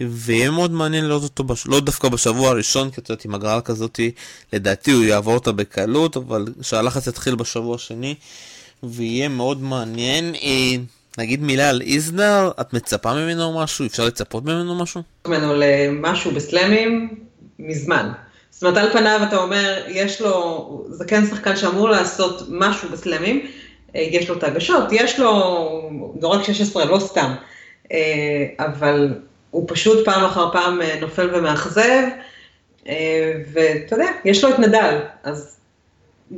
ויהיה 0.01 0.51
מאוד 0.51 0.71
מעניין 0.71 1.05
לראות 1.05 1.23
אותו, 1.23 1.45
בש... 1.45 1.67
לא 1.67 1.81
דווקא 1.81 2.09
בשבוע 2.09 2.51
הראשון, 2.51 2.91
כי 2.91 3.01
את 3.01 3.11
יודעת, 3.11 3.25
עם 3.25 3.35
הגרלה 3.35 3.61
כזאתי, 3.61 4.11
לדעתי 4.53 4.91
הוא 4.91 5.05
יעבור 5.05 5.35
אותה 5.35 5.53
בקלות, 5.53 6.17
אבל 6.17 6.45
שהלחץ 6.63 7.07
יתחיל 7.07 7.35
בשבוע 7.35 7.75
השני, 7.75 8.15
ויהיה 8.83 9.29
מאוד 9.29 9.63
מעניין. 9.63 10.35
אה, 10.35 10.77
נגיד 11.19 11.43
מילה 11.43 11.69
על 11.69 11.81
איזנר, 11.81 12.51
את 12.61 12.73
מצפה 12.73 13.15
ממנו 13.15 13.61
משהו? 13.61 13.87
אפשר 13.87 14.05
לצפות 14.05 14.45
ממנו 14.45 14.75
משהו? 14.75 15.03
ממנו 15.27 15.55
למשהו 15.57 16.31
בסלאמים, 16.31 17.09
מזמן. 17.59 18.13
זאת 18.51 18.63
אומרת, 18.63 18.77
על 18.77 18.93
פניו 18.93 19.21
אתה 19.29 19.37
אומר, 19.37 19.85
יש 19.89 20.21
לו, 20.21 20.87
זה 20.91 21.05
כן 21.05 21.27
שחקן 21.27 21.57
שאמור 21.57 21.89
לעשות 21.89 22.43
משהו 22.49 22.89
בסלאמים, 22.89 23.47
יש 23.97 24.29
לו 24.29 24.39
את 24.39 24.43
ההגשות, 24.43 24.85
יש 24.93 25.21
לו, 25.21 25.91
דורג 26.17 26.43
16 26.43 26.85
לא 26.85 26.99
סתם, 26.99 27.35
אבל 28.59 29.15
הוא 29.51 29.65
פשוט 29.69 30.05
פעם 30.05 30.25
אחר 30.25 30.53
פעם 30.53 30.81
נופל 31.01 31.35
ומאכזב, 31.35 32.03
ואתה 33.53 33.95
יודע, 33.95 34.09
יש 34.25 34.45
לו 34.45 34.51
את 34.51 34.59
נדל, 34.59 34.99
אז 35.23 35.57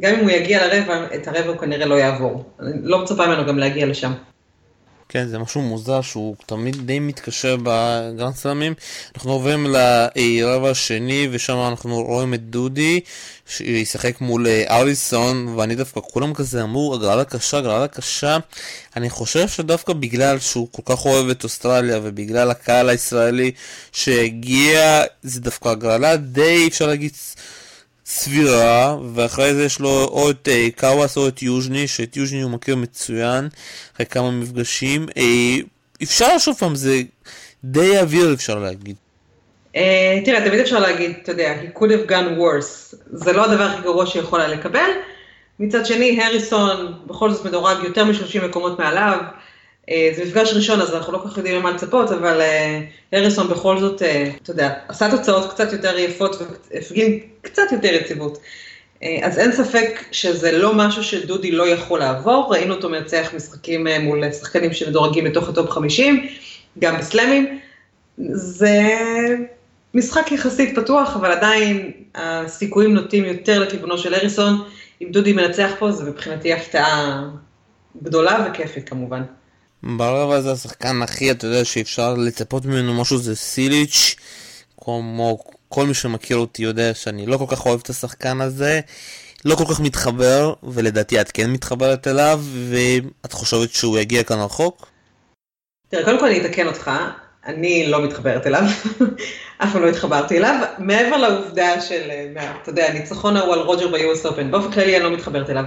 גם 0.01 0.15
אם 0.15 0.21
הוא 0.21 0.31
יגיע 0.31 0.67
לרבע, 0.67 1.07
את 1.15 1.29
הרבע 1.29 1.49
הוא 1.49 1.57
כנראה 1.57 1.87
לא 1.87 1.95
יעבור. 1.95 2.45
אני 2.61 2.73
לא 2.83 2.99
מצפה 2.99 3.27
ממנו 3.27 3.47
גם 3.47 3.59
להגיע 3.59 3.87
לשם. 3.87 4.13
כן, 5.09 5.29
זה 5.29 5.39
משהו 5.39 5.63
מוזר 5.63 6.01
שהוא 6.01 6.37
תמיד 6.47 6.87
די 6.87 6.99
מתקשר 6.99 7.57
בגרנד 7.63 8.35
סלאמים. 8.35 8.75
אנחנו 9.15 9.33
עוברים 9.33 9.67
לרבע 9.67 10.71
השני, 10.71 11.29
ושם 11.31 11.57
אנחנו 11.71 12.03
רואים 12.03 12.35
את 12.35 12.51
דודי, 12.51 13.01
שישחק 13.47 14.21
מול 14.21 14.47
אה, 14.47 14.79
אריסון, 14.79 15.49
ואני 15.49 15.75
דווקא, 15.75 16.01
כולם 16.01 16.35
כזה 16.35 16.63
אמרו, 16.63 16.95
הגרלה 16.95 17.25
קשה, 17.25 17.59
הגרלה 17.59 17.89
קשה. 17.89 18.39
אני 18.97 19.11
חושב 19.11 19.49
שדווקא 19.49 19.93
בגלל 19.93 20.39
שהוא 20.39 20.69
כל 20.73 20.83
כך 20.85 21.07
אוהב 21.07 21.29
את 21.29 21.45
אוסטרליה, 21.45 22.01
ובגלל 22.03 22.51
הקהל 22.51 22.89
הישראלי 22.89 23.51
שהגיע, 23.93 25.03
זה 25.23 25.41
דווקא 25.41 25.69
הגרלה 25.69 26.17
די, 26.17 26.69
אפשר 26.69 26.87
להגיד... 26.87 27.13
סבירה, 28.09 28.97
ואחרי 29.15 29.55
זה 29.55 29.65
יש 29.65 29.81
לו 29.81 30.05
או 30.05 30.31
את 30.31 30.49
אה, 30.49 30.69
קאוואס 30.77 31.17
או 31.17 31.29
את 31.29 31.43
יוז'ני, 31.43 31.89
שאת 31.89 32.17
יוז'ני 32.17 32.43
הוא 32.43 32.51
מכיר 32.51 32.77
מצוין, 32.77 33.49
אחרי 33.95 34.07
כמה 34.07 34.31
מפגשים. 34.31 35.07
אה, 35.17 35.57
אפשר 36.03 36.35
לחשוב 36.35 36.57
פעם, 36.59 36.75
זה 36.75 37.01
די 37.65 37.99
אוויר 37.99 38.35
אפשר 38.35 38.59
להגיד. 38.59 38.97
אה, 39.77 40.21
תראה, 40.25 40.49
תמיד 40.49 40.61
אפשר 40.61 40.79
להגיד, 40.79 41.13
אתה 41.23 41.33
יודע, 41.33 41.55
he 41.63 41.79
could 41.79 41.91
have 41.91 42.11
gone 42.11 42.39
worse. 42.39 42.97
זה 43.13 43.33
לא 43.33 43.45
הדבר 43.45 43.65
הכי 43.65 43.83
גרוע 43.83 44.07
שיכול 44.07 44.41
היה 44.41 44.49
לקבל. 44.49 44.91
מצד 45.59 45.87
שני, 45.87 46.23
הריסון 46.23 46.95
בכל 47.07 47.31
זאת 47.31 47.47
מדורג 47.47 47.77
יותר 47.85 48.05
מ-30 48.05 48.45
מקומות 48.45 48.79
מעליו. 48.79 49.19
אה, 49.91 50.11
זה 50.17 50.25
מפגש 50.25 50.53
ראשון, 50.55 50.81
אז 50.81 50.95
אנחנו 50.95 51.13
לא 51.13 51.19
כל 51.19 51.29
כך 51.29 51.37
יודעים 51.37 51.57
למה 51.57 51.71
לצפות, 51.71 52.13
אבל 52.13 52.41
אה, 52.41 52.81
הריסון 53.13 53.49
בכל 53.49 53.81
זאת, 53.81 54.03
אה, 54.03 54.31
אתה 54.43 54.51
יודע, 54.51 54.75
עשה 54.89 55.11
תוצאות 55.11 55.53
קצת 55.53 55.73
יותר 55.73 55.99
יפות 55.99 56.37
והפגין 56.73 57.21
קצת 57.43 57.63
יותר 57.73 57.95
יציבות. 57.95 58.39
אז 59.23 59.39
אין 59.39 59.53
ספק 59.53 60.05
שזה 60.13 60.53
לא 60.53 60.75
משהו 60.75 61.05
שדודי 61.05 61.51
לא 61.51 61.69
יכול 61.69 61.99
לעבור, 61.99 62.47
ראינו 62.51 62.75
אותו 62.75 62.89
מנצח 62.89 63.31
משחקים 63.37 63.87
מול 64.01 64.33
שחקנים 64.33 64.73
שמדורגים 64.73 65.25
בתוך 65.25 65.49
ה 65.49 65.54
top 65.54 65.71
50, 65.71 66.27
גם 66.79 66.99
בסלאמים. 66.99 67.59
זה 68.33 68.89
משחק 69.95 70.33
יחסית 70.33 70.79
פתוח, 70.79 71.17
אבל 71.17 71.33
עדיין 71.33 71.93
הסיכויים 72.15 72.95
נוטים 72.95 73.25
יותר 73.25 73.61
לכיוונו 73.61 73.99
של 73.99 74.15
הריסון. 74.15 74.63
אם 75.03 75.09
דודי 75.11 75.33
מנצח 75.33 75.71
פה, 75.79 75.91
זה 75.91 76.11
מבחינתי 76.11 76.53
הפתעה 76.53 77.29
גדולה 78.03 78.47
וכיפית 78.51 78.89
כמובן. 78.89 79.23
ברבע 79.83 80.41
זה 80.41 80.53
השחקן 80.53 81.03
הכי, 81.03 81.31
אתה 81.31 81.47
יודע, 81.47 81.65
שאפשר 81.65 82.15
לצפות 82.15 82.65
ממנו 82.65 83.01
משהו 83.01 83.19
זה 83.19 83.37
סיליץ', 83.37 84.17
כמו 84.81 85.39
כל 85.69 85.87
מי 85.87 85.95
שמכיר 85.95 86.37
אותי 86.37 86.63
יודע 86.63 86.95
שאני 86.95 87.27
לא 87.27 87.37
כל 87.37 87.45
כך 87.49 87.67
אוהב 87.67 87.81
את 87.83 87.91
השחקן 87.91 88.41
הזה, 88.41 88.81
לא 89.45 89.55
כל 89.55 89.65
כך 89.65 89.81
מתחבר, 89.81 90.55
ולדעתי 90.63 91.21
את 91.21 91.33
כן 91.33 91.51
מתחברת 91.51 92.07
אליו, 92.07 92.41
ואת 92.71 93.33
חושבת 93.33 93.71
שהוא 93.71 93.99
יגיע 93.99 94.23
כאן 94.23 94.39
רחוק? 94.39 94.87
תראה, 95.89 96.05
קודם 96.05 96.19
כל 96.19 96.27
אני 96.27 96.41
אתקן 96.41 96.67
אותך, 96.67 96.91
אני 97.47 97.87
לא 97.87 98.05
מתחברת 98.05 98.47
אליו, 98.47 98.63
אף 99.63 99.73
פעם 99.73 99.83
לא 99.83 99.89
התחברתי 99.89 100.39
אליו, 100.39 100.55
מעבר 100.79 101.17
לעובדה 101.17 101.81
של, 101.81 102.11
אה, 102.11 102.53
אתה 102.63 102.71
יודע, 102.71 102.87
הניצחון 102.87 103.37
ההוא 103.37 103.55
על 103.55 103.61
רוג'ר 103.61 103.89
ב-US 103.89 104.27
Open, 104.27 104.45
באופן 104.51 104.73
כללי 104.73 104.97
אני 104.97 105.05
לא 105.05 105.11
מתחברת 105.11 105.51
אליו. 105.51 105.65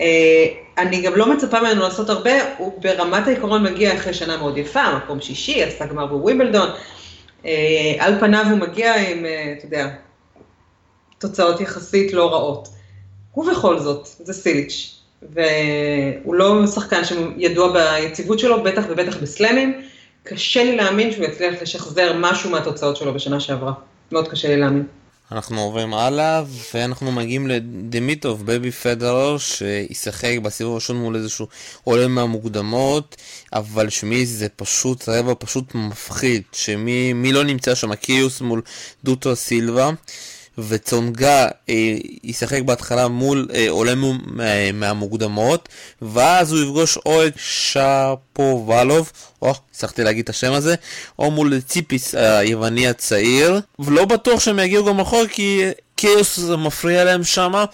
אה, 0.00 0.46
אני 0.78 1.02
גם 1.02 1.16
לא 1.16 1.32
מצפה 1.32 1.60
ממנו 1.60 1.82
לעשות 1.82 2.10
הרבה, 2.10 2.56
הוא 2.58 2.82
ברמת 2.82 3.26
העיקרון 3.26 3.62
מגיע 3.62 3.94
אחרי 3.94 4.14
שנה 4.14 4.36
מאוד 4.36 4.58
יפה, 4.58 4.94
מקום 4.96 5.20
שישי, 5.20 5.62
עשה 5.62 5.86
גמר 5.86 6.06
בווימבלדון. 6.06 6.68
אה, 7.46 7.94
על 7.98 8.20
פניו 8.20 8.46
הוא 8.50 8.58
מגיע 8.58 8.94
עם, 9.10 9.24
אה, 9.24 9.54
אתה 9.58 9.66
יודע, 9.66 9.88
תוצאות 11.18 11.60
יחסית 11.60 12.12
לא 12.12 12.32
רעות. 12.32 12.68
ובכל 13.36 13.78
זאת, 13.78 14.08
זה 14.18 14.32
סיליץ', 14.32 15.00
והוא 15.22 16.34
לא 16.34 16.66
שחקן 16.66 17.02
שידוע 17.04 17.72
ביציבות 17.72 18.38
שלו, 18.38 18.62
בטח 18.62 18.84
ובטח 18.88 19.16
בסלאמים. 19.16 19.82
קשה 20.22 20.64
לי 20.64 20.76
להאמין 20.76 21.12
שהוא 21.12 21.24
יצליח 21.24 21.62
לשחזר 21.62 22.12
משהו 22.16 22.50
מהתוצאות 22.50 22.96
שלו 22.96 23.14
בשנה 23.14 23.40
שעברה. 23.40 23.72
מאוד 24.12 24.28
קשה 24.28 24.48
לי 24.48 24.56
להאמין. 24.56 24.86
אנחנו 25.32 25.60
עוברים 25.60 25.94
הלאה, 25.94 26.42
ואנחנו 26.74 27.12
מגיעים 27.12 27.48
לדמיטוב, 27.48 28.46
בייבי 28.46 28.70
פדרר, 28.70 29.38
שישחק 29.38 30.34
בסיבוב 30.42 30.72
הראשון 30.72 30.96
מול 30.96 31.16
איזשהו 31.16 31.46
עולה 31.84 32.08
מהמוקדמות, 32.08 33.16
אבל 33.52 33.88
שמי 33.88 34.26
זה 34.26 34.48
פשוט 34.56 35.08
רבע 35.08 35.34
פשוט 35.38 35.74
מפחיד, 35.74 36.42
שמי 36.52 37.32
לא 37.32 37.44
נמצא 37.44 37.74
שם, 37.74 37.94
קיוס 37.94 38.40
מול 38.40 38.62
דוטו 39.04 39.36
סילבה. 39.36 39.90
וצונגה 40.58 41.48
אה, 41.68 41.74
ישחק 42.24 42.62
בהתחלה 42.62 43.08
מול 43.08 43.48
אה, 43.54 43.66
עולה 43.70 43.92
אה, 44.40 44.70
מהמוקדמות, 44.72 45.68
ואז 46.02 46.52
הוא 46.52 46.62
יפגוש 46.62 46.98
או 47.06 47.26
את 47.26 47.32
שפובלוב, 47.36 49.12
או, 49.42 49.52
הצלחתי 49.70 50.04
להגיד 50.04 50.22
את 50.22 50.28
השם 50.28 50.52
הזה, 50.52 50.74
או 51.18 51.30
מול 51.30 51.60
ציפיס 51.60 52.14
היווני 52.14 52.88
הצעיר, 52.88 53.60
ולא 53.78 54.04
בטוח 54.04 54.40
שהם 54.40 54.58
יגיעו 54.58 54.84
גם 54.84 55.00
אחורה 55.00 55.28
כי 55.28 55.62
קיוס 56.00 56.36
זה 56.36 56.56
מפריע 56.56 57.04
להם 57.04 57.24
שמה, 57.24 57.64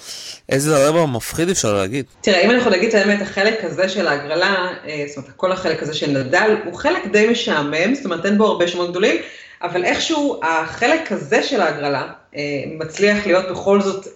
איזה 0.49 0.88
רבע 0.88 1.06
מפחיד 1.06 1.50
אפשר 1.50 1.75
להגיד. 1.75 2.04
תראה, 2.21 2.45
אם 2.45 2.50
אני 2.50 2.59
יכול 2.59 2.73
להגיד 2.73 2.88
את 2.88 2.95
האמת, 2.95 3.23
החלק 3.23 3.64
הזה 3.64 3.88
של 3.88 4.09
ההגרלה, 4.09 4.68
אה, 4.87 5.04
זאת 5.09 5.16
אומרת, 5.16 5.30
כל 5.37 5.52
החלק 5.52 5.83
הזה 5.83 5.95
של 5.95 6.11
נדל, 6.11 6.56
הוא 6.64 6.75
חלק 6.75 7.06
די 7.12 7.28
משעמם, 7.28 7.95
זאת 7.95 8.04
אומרת, 8.04 8.26
אין 8.26 8.38
בו 8.38 8.47
הרבה 8.47 8.68
שמות 8.68 8.90
גדולים. 8.90 9.16
אבל 9.62 9.84
איכשהו 9.84 10.40
החלק 10.42 11.12
הזה 11.12 11.42
של 11.42 11.60
ההגרלה 11.60 12.06
אה, 12.36 12.64
מצליח 12.78 13.26
להיות 13.26 13.50
בכל 13.50 13.80
זאת, 13.80 14.06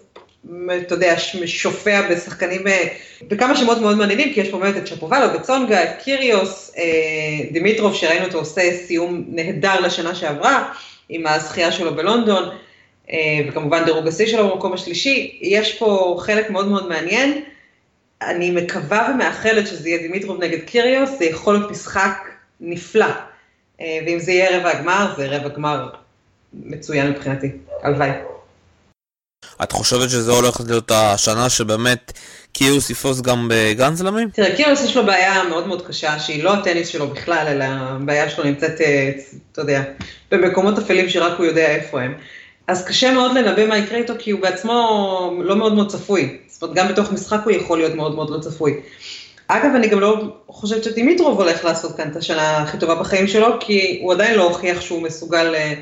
אתה 0.87 0.95
יודע, 0.95 1.15
שופע 1.47 2.09
בשחקנים, 2.11 2.67
אה, 2.67 2.87
בכמה 3.29 3.57
שמות 3.57 3.79
מאוד 3.79 3.97
מעניינים, 3.97 4.35
כי 4.35 4.41
יש 4.41 4.49
פה 4.49 4.59
באמת 4.59 4.77
את 4.77 4.87
שפובלו, 4.87 5.27
בצונגה, 5.35 5.83
את 5.83 6.03
קיריוס, 6.05 6.75
אה, 6.79 6.83
דימיטרוב, 7.53 7.95
שראינו 7.95 8.27
אותו 8.27 8.39
עושה 8.39 8.77
סיום 8.87 9.25
נהדר 9.29 9.81
לשנה 9.81 10.15
שעברה, 10.15 10.73
עם 11.09 11.27
הזכייה 11.27 11.73
שלו 11.73 11.95
בלונדון, 11.95 12.49
וכמובן 13.49 13.85
דירוג 13.85 14.09
השיא 14.09 14.27
שלו 14.27 14.49
במקום 14.49 14.73
השלישי, 14.73 15.39
יש 15.43 15.79
פה 15.79 16.17
חלק 16.21 16.51
מאוד 16.51 16.69
מאוד 16.69 16.89
מעניין. 16.89 17.43
אני 18.23 18.51
מקווה 18.51 19.11
ומאחלת 19.15 19.67
שזה 19.67 19.89
יהיה 19.89 20.03
דימיטרוב 20.03 20.43
נגד 20.43 20.59
קיריוס, 20.65 21.19
זה 21.19 21.25
יכול 21.25 21.55
להיות 21.55 21.71
משחק 21.71 22.29
נפלא. 22.61 23.07
אה, 23.81 23.99
ואם 24.07 24.19
זה 24.21 24.33
יהיה 24.33 24.59
רבע 24.59 24.71
הגמר, 24.71 25.15
זה 25.17 25.29
רבע 25.29 25.49
גמר 25.49 25.89
מצוין 26.53 27.11
מבחינתי, 27.11 27.51
הלוואי. 27.83 28.11
את 29.63 29.73
חושבת 29.73 30.11
שזה 30.11 30.33
הולך 30.33 30.61
להיות 30.67 30.91
השנה 30.91 31.51
שבאמת 31.51 32.13
קיוס 32.53 32.91
יפוס 32.91 33.21
גם 33.21 33.49
בגרנדסלמים? 33.51 34.31
תראה, 34.31 34.57
קיריוס 34.57 34.85
יש 34.85 34.97
לו 34.97 35.07
בעיה 35.07 35.45
מאוד 35.45 35.67
מאוד 35.67 35.87
קשה, 35.87 36.19
שהיא 36.19 36.45
לא 36.45 36.55
הטניס 36.55 36.89
שלו 36.89 37.09
בכלל, 37.09 37.47
אלא 37.49 37.65
הבעיה 37.69 38.31
שלו 38.31 38.45
נמצאת, 38.45 38.81
אה, 38.81 39.11
אתה 39.53 39.61
יודע, 39.61 39.83
במקומות 40.31 40.79
אפלים 40.79 41.09
שרק 41.09 41.39
הוא 41.39 41.47
יודע 41.47 41.67
איפה 41.67 42.01
הם. 42.01 42.15
אז 42.67 42.85
קשה 42.85 43.13
מאוד 43.13 43.35
לנבא 43.35 43.67
מה 43.67 43.79
יקרה 43.79 43.99
איתו, 43.99 44.15
כי 44.19 44.31
הוא 44.31 44.41
בעצמו 44.41 45.41
לא 45.45 45.57
מאוד 45.57 45.75
מאוד 45.75 45.91
צפוי. 45.91 46.39
זאת 46.49 46.63
אומרת, 46.63 46.77
גם 46.77 46.89
בתוך 46.89 47.13
משחק 47.13 47.41
הוא 47.45 47.53
יכול 47.53 47.79
להיות 47.79 47.95
מאוד 47.95 48.15
מאוד 48.15 48.31
לא 48.31 48.39
צפוי. 48.39 48.81
אגב, 49.53 49.75
אני 49.75 49.89
גם 49.89 50.01
לא 50.01 50.23
חושבת 50.49 50.85
שדימיטרוב 50.85 51.41
הולך 51.41 51.65
לעשות 51.65 51.97
כאן 51.97 52.11
את 52.11 52.17
השנה 52.17 52.57
הכי 52.59 52.79
טובה 52.79 52.95
בחיים 52.95 53.27
שלו, 53.27 53.47
כי 53.61 53.99
הוא 54.03 54.13
עדיין 54.13 54.35
לא 54.35 54.43
הוכיח 54.43 54.81
שהוא 54.81 55.03
מסוגל, 55.03 55.55
אה, 55.55 55.73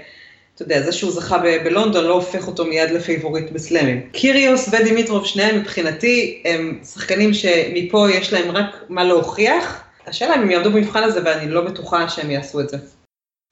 אתה 0.55 0.63
יודע, 0.63 0.83
זה 0.83 0.93
שהוא 0.93 1.11
זכה 1.13 1.39
ב- 1.39 1.65
בלונדון 1.65 2.05
לא 2.05 2.15
הופך 2.15 2.47
אותו 2.47 2.65
מיד 2.65 2.91
לפייבוריט 2.91 3.51
בסלאמים. 3.51 4.09
קיריוס 4.13 4.69
ודימיטרוב, 4.73 5.27
שניהם 5.27 5.59
מבחינתי, 5.59 6.43
הם 6.45 6.79
שחקנים 6.95 7.35
שמפה 7.35 8.07
יש 8.11 8.33
להם 8.33 8.51
רק 8.51 8.85
מה 8.89 9.05
להוכיח. 9.05 9.83
השאלה 10.07 10.35
אם 10.35 10.41
הם 10.41 10.51
יעמדו 10.51 10.71
במבחן 10.71 11.03
הזה, 11.03 11.21
ואני 11.25 11.51
לא 11.51 11.61
בטוחה 11.61 12.09
שהם 12.09 12.31
יעשו 12.31 12.61
את 12.61 12.69
זה. 12.69 12.77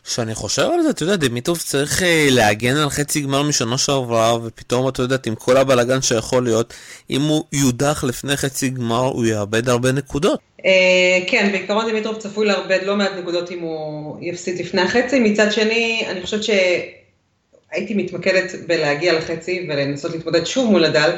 כשאני 0.06 0.34
חושב 0.34 0.68
על 0.74 0.82
זה, 0.82 0.90
אתה 0.90 1.02
יודע, 1.02 1.16
דמיטוב 1.16 1.58
צריך 1.58 2.02
אה, 2.02 2.26
להגן 2.30 2.76
על 2.76 2.90
חצי 2.90 3.20
גמר 3.20 3.42
משנה 3.42 3.78
שעברה, 3.78 4.44
ופתאום, 4.44 4.88
אתה 4.88 5.02
יודע, 5.02 5.16
עם 5.26 5.34
כל 5.34 5.56
הבלאגן 5.56 6.02
שיכול 6.02 6.44
להיות, 6.44 6.74
אם 7.10 7.22
הוא 7.22 7.44
יודח 7.52 8.04
לפני 8.04 8.36
חצי 8.36 8.68
גמר, 8.68 9.04
הוא 9.04 9.26
יאבד 9.26 9.68
הרבה 9.68 9.92
נקודות. 9.92 10.40
אה, 10.64 11.18
כן, 11.26 11.48
בעיקרון 11.52 11.90
דמיטרוב 11.90 12.16
צפוי 12.16 12.46
לאבד 12.46 12.78
לא 12.82 12.96
מעט 12.96 13.10
נקודות 13.18 13.50
אם 13.50 13.60
הוא 13.60 14.18
יפסיד 14.20 14.58
לפני 14.58 14.80
החצי. 14.80 15.20
מצד 15.20 15.52
שני, 15.52 16.06
אני 16.10 16.22
חושבת 16.22 16.42
שהייתי 16.42 17.94
מתמקדת 17.94 18.52
בלהגיע 18.66 19.12
לחצי 19.12 19.66
ולנסות 19.68 20.12
להתמודד 20.12 20.46
שוב 20.46 20.70
מול 20.70 20.84
הדל, 20.84 21.10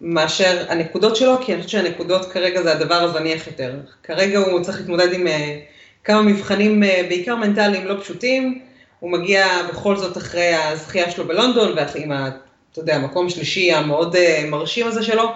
מאשר 0.00 0.64
הנקודות 0.68 1.16
שלו, 1.16 1.36
כי 1.46 1.54
אני 1.54 1.62
חושבת 1.62 1.82
שהנקודות 1.82 2.32
כרגע 2.32 2.62
זה 2.62 2.72
הדבר 2.72 2.94
הזניח 2.94 3.46
יותר. 3.46 3.74
כרגע 4.02 4.38
הוא 4.38 4.62
צריך 4.62 4.78
להתמודד 4.78 5.12
עם... 5.12 5.26
אה, 5.26 5.58
כמה 6.04 6.22
מבחנים 6.22 6.82
אה, 6.82 7.02
בעיקר 7.08 7.36
מנטליים 7.36 7.86
לא 7.86 8.00
פשוטים, 8.00 8.60
הוא 9.00 9.10
מגיע 9.10 9.46
בכל 9.68 9.96
זאת 9.96 10.16
אחרי 10.16 10.54
הזכייה 10.54 11.10
שלו 11.10 11.28
בלונדון, 11.28 11.72
ועם, 11.76 12.12
אתה 12.12 12.80
יודע, 12.80 12.96
המקום 12.96 13.26
השלישי 13.26 13.72
המאוד 13.72 14.16
אה, 14.16 14.44
מרשים 14.48 14.86
הזה 14.86 15.02
שלו, 15.02 15.32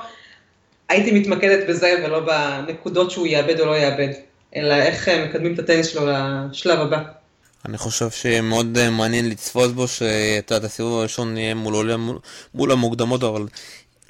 הייתי 0.89 1.13
מתמקדת 1.13 1.69
בזה 1.69 1.95
ולא 2.05 2.21
בנקודות 2.21 3.11
שהוא 3.11 3.27
יאבד 3.27 3.61
או 3.61 3.67
לא 3.67 3.77
יאבד, 3.77 4.09
אלא 4.57 4.75
איך 4.75 5.09
מקדמים 5.09 5.55
את 5.55 5.59
הטניס 5.59 5.87
שלו 5.87 6.03
לשלב 6.07 6.81
הבא. 6.81 6.99
אני 7.65 7.79
חושב 7.79 8.11
שמאוד 8.11 8.91
מעניין 8.91 9.29
לצפות 9.29 9.75
בו, 9.75 9.89
שאתה 9.89 10.55
יודע, 10.55 10.67
הסיבוב 10.67 10.99
הראשון 10.99 11.37
יהיה 11.37 11.55
מול, 11.55 11.97
מול, 11.97 12.19
מול 12.55 12.73
המוקדמות, 12.73 13.25
אבל 13.25 13.47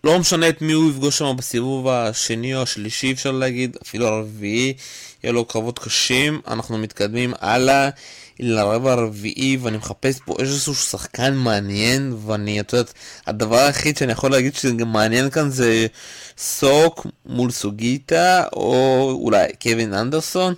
לא 0.05 0.19
משנה 0.19 0.49
את 0.49 0.63
מי 0.63 0.73
הוא 0.73 0.91
יפגוש 0.91 1.19
שם 1.19 1.35
בסיבוב 1.37 1.89
השני 1.89 2.55
או 2.55 2.63
השלישי 2.63 3.13
אפשר 3.13 3.31
להגיד, 3.31 3.77
אפילו 3.83 4.07
הרביעי, 4.07 4.75
יהיה 5.23 5.33
לו 5.33 5.45
קרבות 5.45 5.79
קשים, 5.79 6.41
אנחנו 6.49 6.79
מתקדמים 6.79 7.35
הלאה 7.41 7.91
לרבע 8.41 8.93
הרביעי 8.93 9.59
ואני 9.63 9.77
מחפש 9.77 10.19
פה 10.25 10.37
איזשהו 10.39 10.75
שחקן 10.75 11.35
מעניין 11.35 12.17
ואני, 12.27 12.61
את 12.61 12.73
יודעת, 12.73 12.93
הדבר 13.27 13.59
היחיד 13.59 13.97
שאני 13.97 14.13
יכול 14.13 14.31
להגיד 14.31 14.55
שגם 14.55 14.93
מעניין 14.93 15.31
כאן 15.31 15.51
זה 15.51 15.87
סוק 16.39 17.07
מול 17.27 17.51
סוגיטה 17.51 18.45
או 18.53 19.19
אולי 19.23 19.47
קווין 19.63 19.95
אנדרסון. 19.95 20.55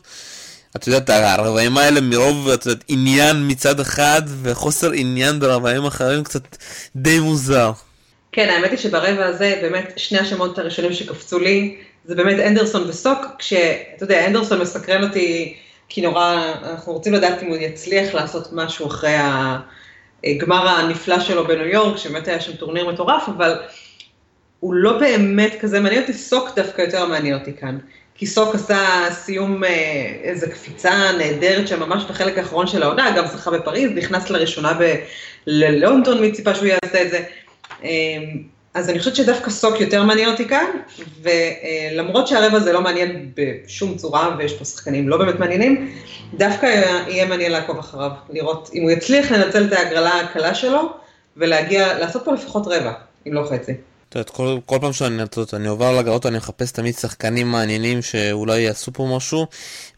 את 0.76 0.86
יודעת, 0.86 1.10
הרבעים 1.10 1.78
האלה 1.78 2.00
מרוב, 2.00 2.48
את 2.48 2.66
יודעת, 2.66 2.84
עניין 2.88 3.50
מצד 3.50 3.80
אחד 3.80 4.22
וחוסר 4.42 4.92
עניין 4.92 5.40
ברבעים 5.40 5.84
אחרים 5.84 6.24
קצת 6.24 6.56
די 6.96 7.20
מוזר. 7.20 7.72
כן, 8.36 8.48
האמת 8.48 8.70
היא 8.70 8.78
שברבע 8.78 9.26
הזה, 9.26 9.58
באמת, 9.62 9.92
שני 9.96 10.18
השמות 10.18 10.58
הראשונים 10.58 10.92
שקפצו 10.92 11.38
לי, 11.38 11.76
זה 12.04 12.14
באמת 12.14 12.38
אנדרסון 12.40 12.88
וסוק, 12.88 13.18
כשאתה 13.38 14.04
יודע, 14.04 14.26
אנדרסון 14.26 14.60
מסקרן 14.60 15.02
אותי, 15.02 15.56
כי 15.88 16.00
נורא, 16.00 16.52
אנחנו 16.62 16.92
רוצים 16.92 17.12
לדעת 17.12 17.42
אם 17.42 17.48
הוא 17.48 17.56
יצליח 17.56 18.14
לעשות 18.14 18.48
משהו 18.52 18.86
אחרי 18.86 19.14
הגמר 20.24 20.68
הנפלא 20.68 21.20
שלו 21.20 21.46
בניו 21.46 21.66
יורק, 21.66 21.96
שבאמת 21.96 22.28
היה 22.28 22.40
שם 22.40 22.56
טורניר 22.56 22.88
מטורף, 22.88 23.28
אבל 23.28 23.58
הוא 24.60 24.74
לא 24.74 24.98
באמת 24.98 25.56
כזה 25.60 25.80
מעניין 25.80 26.02
אותי, 26.02 26.12
סוק 26.12 26.48
דווקא 26.56 26.82
יותר 26.82 27.06
מעניין 27.06 27.34
אותי 27.34 27.52
כאן. 27.60 27.78
כי 28.14 28.26
סוק 28.26 28.54
עשה 28.54 29.08
סיום, 29.10 29.64
אה, 29.64 30.12
איזה 30.22 30.50
קפיצה 30.50 31.12
נהדרת 31.18 31.68
שם 31.68 31.80
ממש 31.80 32.04
בחלק 32.08 32.38
האחרון 32.38 32.66
של 32.66 32.82
העונה, 32.82 33.16
גם 33.16 33.26
זכה 33.26 33.50
בפריז, 33.50 33.90
נכנס 33.94 34.30
לראשונה 34.30 34.78
ללונדון, 35.46 36.20
מי 36.20 36.32
ציפה 36.32 36.54
שהוא 36.54 36.66
יעשה 36.66 37.02
את 37.02 37.10
זה. 37.10 37.24
אמ, 37.82 38.42
אז 38.74 38.90
אני 38.90 38.98
חושבת 38.98 39.16
שדווקא 39.16 39.50
סוק 39.50 39.80
יותר 39.80 40.02
מעניין 40.02 40.28
אותי 40.28 40.48
כאן, 40.48 40.66
ולמרות 41.22 42.28
שהרבע 42.28 42.56
הזה 42.56 42.72
לא 42.72 42.80
מעניין 42.80 43.30
בשום 43.34 43.96
צורה, 43.96 44.36
ויש 44.38 44.52
פה 44.52 44.64
שחקנים 44.64 45.08
לא 45.08 45.16
באמת 45.16 45.38
מעניינים, 45.38 45.92
דווקא 46.34 46.66
יהיה 47.08 47.26
מעניין 47.26 47.52
לעקוב 47.52 47.78
אחריו, 47.78 48.10
לראות 48.30 48.70
אם 48.74 48.82
הוא 48.82 48.90
יצליח 48.90 49.32
לנצל 49.32 49.64
את 49.64 49.72
ההגרלה 49.72 50.20
הקלה 50.20 50.54
שלו, 50.54 50.92
ולהגיע, 51.36 51.98
לעשות 51.98 52.24
פה 52.24 52.32
לפחות 52.32 52.66
רבע, 52.66 52.92
אם 53.26 53.32
לא 53.32 53.48
חצי. 53.50 53.72
את 54.08 54.14
יודעת, 54.14 54.30
כל, 54.30 54.58
כל 54.66 54.78
פעם 54.80 54.92
שאני 54.92 55.22
יודעת, 55.22 55.54
אני 55.54 55.68
עובר 55.68 55.98
לגרות 55.98 56.26
אני 56.26 56.36
מחפש 56.36 56.72
תמיד 56.72 56.94
שחקנים 56.94 57.50
מעניינים 57.50 58.02
שאולי 58.02 58.60
יעשו 58.60 58.92
פה 58.92 59.16
משהו 59.16 59.46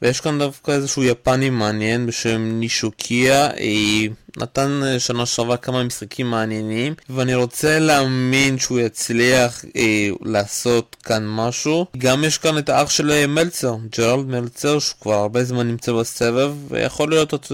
ויש 0.03 0.21
כאן 0.21 0.39
דווקא 0.39 0.71
איזשהו 0.71 1.05
יפני 1.05 1.51
מעניין 1.51 2.07
בשם 2.07 2.41
נישוקיה 2.61 3.51
היא 3.57 4.11
נתן 4.37 4.81
אה, 4.85 5.01
שנה 5.01 5.27
שעברה 5.27 5.57
כמה 5.57 5.85
משחקים 5.85 6.31
מעניינים 6.31 6.95
ואני 7.11 7.35
רוצה 7.35 7.79
להאמין 7.79 8.59
שהוא 8.59 8.81
יצליח 8.81 9.65
אה, 9.77 10.09
לעשות 10.25 10.97
כאן 11.03 11.27
משהו. 11.27 11.87
גם 11.99 12.25
יש 12.25 12.39
כאן 12.39 12.59
את 12.59 12.69
האח 12.69 12.91
של 12.91 13.11
אה, 13.11 13.27
מלצר, 13.27 13.77
ג'רלד 13.99 14.27
מלצר 14.27 14.79
שהוא 14.79 15.01
כבר 15.01 15.15
הרבה 15.15 15.45
זמן 15.45 15.69
נמצא 15.69 15.93
בסבב 15.93 16.55
ויכול 16.69 17.11
להיות 17.11 17.35
את, 17.35 17.53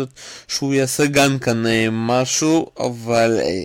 שהוא 0.48 0.74
יעשה 0.74 1.06
גם 1.06 1.38
כאן 1.38 1.66
אה, 1.66 1.86
משהו 1.90 2.66
אבל 2.78 3.38
אה, 3.40 3.64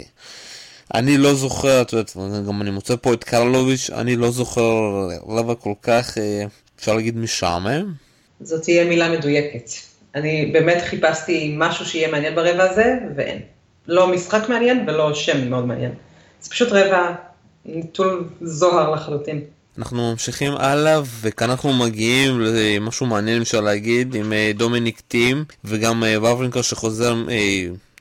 אני 0.93 1.17
לא 1.17 1.33
זוכר, 1.33 1.81
את 1.81 1.93
יודעת, 1.93 2.13
גם 2.47 2.61
אני 2.61 2.69
מוצא 2.69 2.95
פה 3.01 3.13
את 3.13 3.23
קרלוביץ', 3.23 3.89
אני 3.89 4.15
לא 4.15 4.31
זוכר 4.31 5.07
רבע 5.27 5.55
כל 5.55 5.73
כך, 5.81 6.17
אה, 6.17 6.43
אפשר 6.79 6.95
להגיד 6.95 7.17
משעמם. 7.17 7.93
זאת 8.41 8.63
תהיה 8.63 8.85
מילה 8.85 9.09
מדויקת. 9.09 9.69
אני 10.15 10.49
באמת 10.53 10.83
חיפשתי 10.85 11.55
משהו 11.57 11.85
שיהיה 11.85 12.11
מעניין 12.11 12.35
ברבע 12.35 12.63
הזה, 12.63 12.97
ואין. 13.15 13.39
לא 13.87 14.07
משחק 14.07 14.49
מעניין 14.49 14.85
ולא 14.87 15.13
שם 15.13 15.49
מאוד 15.49 15.65
מעניין. 15.65 15.91
זה 16.41 16.49
פשוט 16.49 16.71
רבע 16.71 17.11
נטול 17.65 18.29
זוהר 18.41 18.91
לחלוטין. 18.91 19.41
אנחנו 19.77 20.11
ממשיכים 20.11 20.53
הלאה, 20.57 21.01
וכאן 21.21 21.49
אנחנו 21.49 21.73
מגיעים 21.73 22.39
למשהו 22.41 23.05
מעניין 23.05 23.41
אפשר 23.41 23.61
להגיד, 23.61 24.15
עם 24.15 24.33
אה, 24.33 24.51
דומיניק 24.55 25.01
טים, 25.07 25.43
וגם 25.65 26.03
אה, 26.03 26.17
וברלינקר 26.17 26.61
שחוזר 26.61 27.15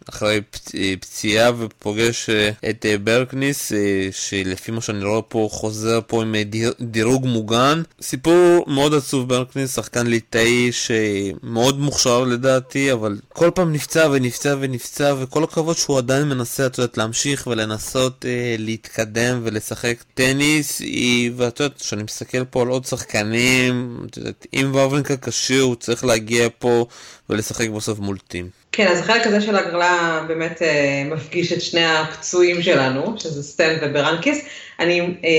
אחרי 0.09 0.41
אה, 0.75 0.95
פציעה 1.01 1.51
ופוגש 1.59 2.31
אה, 2.31 2.51
את 2.71 2.87
אה, 2.87 2.99
ברקניס, 2.99 3.73
שלפי 4.11 4.73
מה 4.73 4.81
שאני 4.81 5.05
רואה 5.05 5.23
פה 5.23 5.49
חוזר 5.53 6.01
פה 6.07 6.23
עם 6.23 6.35
דירוג 6.81 7.27
מוגן. 7.27 7.83
סיפור 8.01 8.65
מאוד 8.67 8.95
עצוב 8.95 9.29
ברנקיס, 9.29 9.75
שחקן 9.75 10.07
ליטאי 10.07 10.73
שמאוד 10.73 11.81
מוכשר 11.81 12.25
לדעתי, 12.25 12.93
אבל 12.93 13.19
כל 13.29 13.51
פעם 13.55 13.73
נפצע 13.73 14.09
ונפצע 14.13 14.57
ונפצע, 14.61 15.15
וכל 15.19 15.45
הכבוד 15.45 15.77
שהוא 15.77 15.99
עדיין 15.99 16.29
מנסה, 16.29 16.67
את 16.67 16.79
יודעת, 16.79 16.99
להמשיך 16.99 17.47
ולנסות 17.47 18.25
להתקדם 18.59 19.41
ולשחק 19.43 20.05
טניס, 20.15 20.83
ואת 21.37 21.61
יודעת, 21.61 21.81
כשאני 21.81 22.03
מסתכל 22.03 22.45
פה 22.45 22.63
על 22.63 22.69
עוד 22.69 22.85
שחקנים, 22.85 24.01
את 24.11 24.17
יודעת, 24.17 24.47
אם 24.55 24.67
ואוורינקה 24.71 25.17
כשיר 25.17 25.63
הוא 25.63 25.75
צריך 25.75 26.05
להגיע 26.05 26.49
פה 26.59 26.87
ולשחק 27.31 27.69
בסוף 27.69 27.99
מול 27.99 28.19
טים. 28.29 28.58
כן, 28.79 28.87
אז 28.87 29.01
החלק 29.01 29.27
הזה 29.27 29.41
של 29.41 29.57
הגרלה 29.57 30.25
באמת 30.29 30.63
אה, 30.63 31.03
מפגיש 31.07 31.53
את 31.53 31.61
שני 31.61 31.85
הפצועים 31.85 32.63
שלנו, 32.63 33.15
שזה 33.19 33.43
סטן 33.43 33.77
וברנקיס. 33.83 34.45
אני 34.81 35.01
אה, 35.01 35.31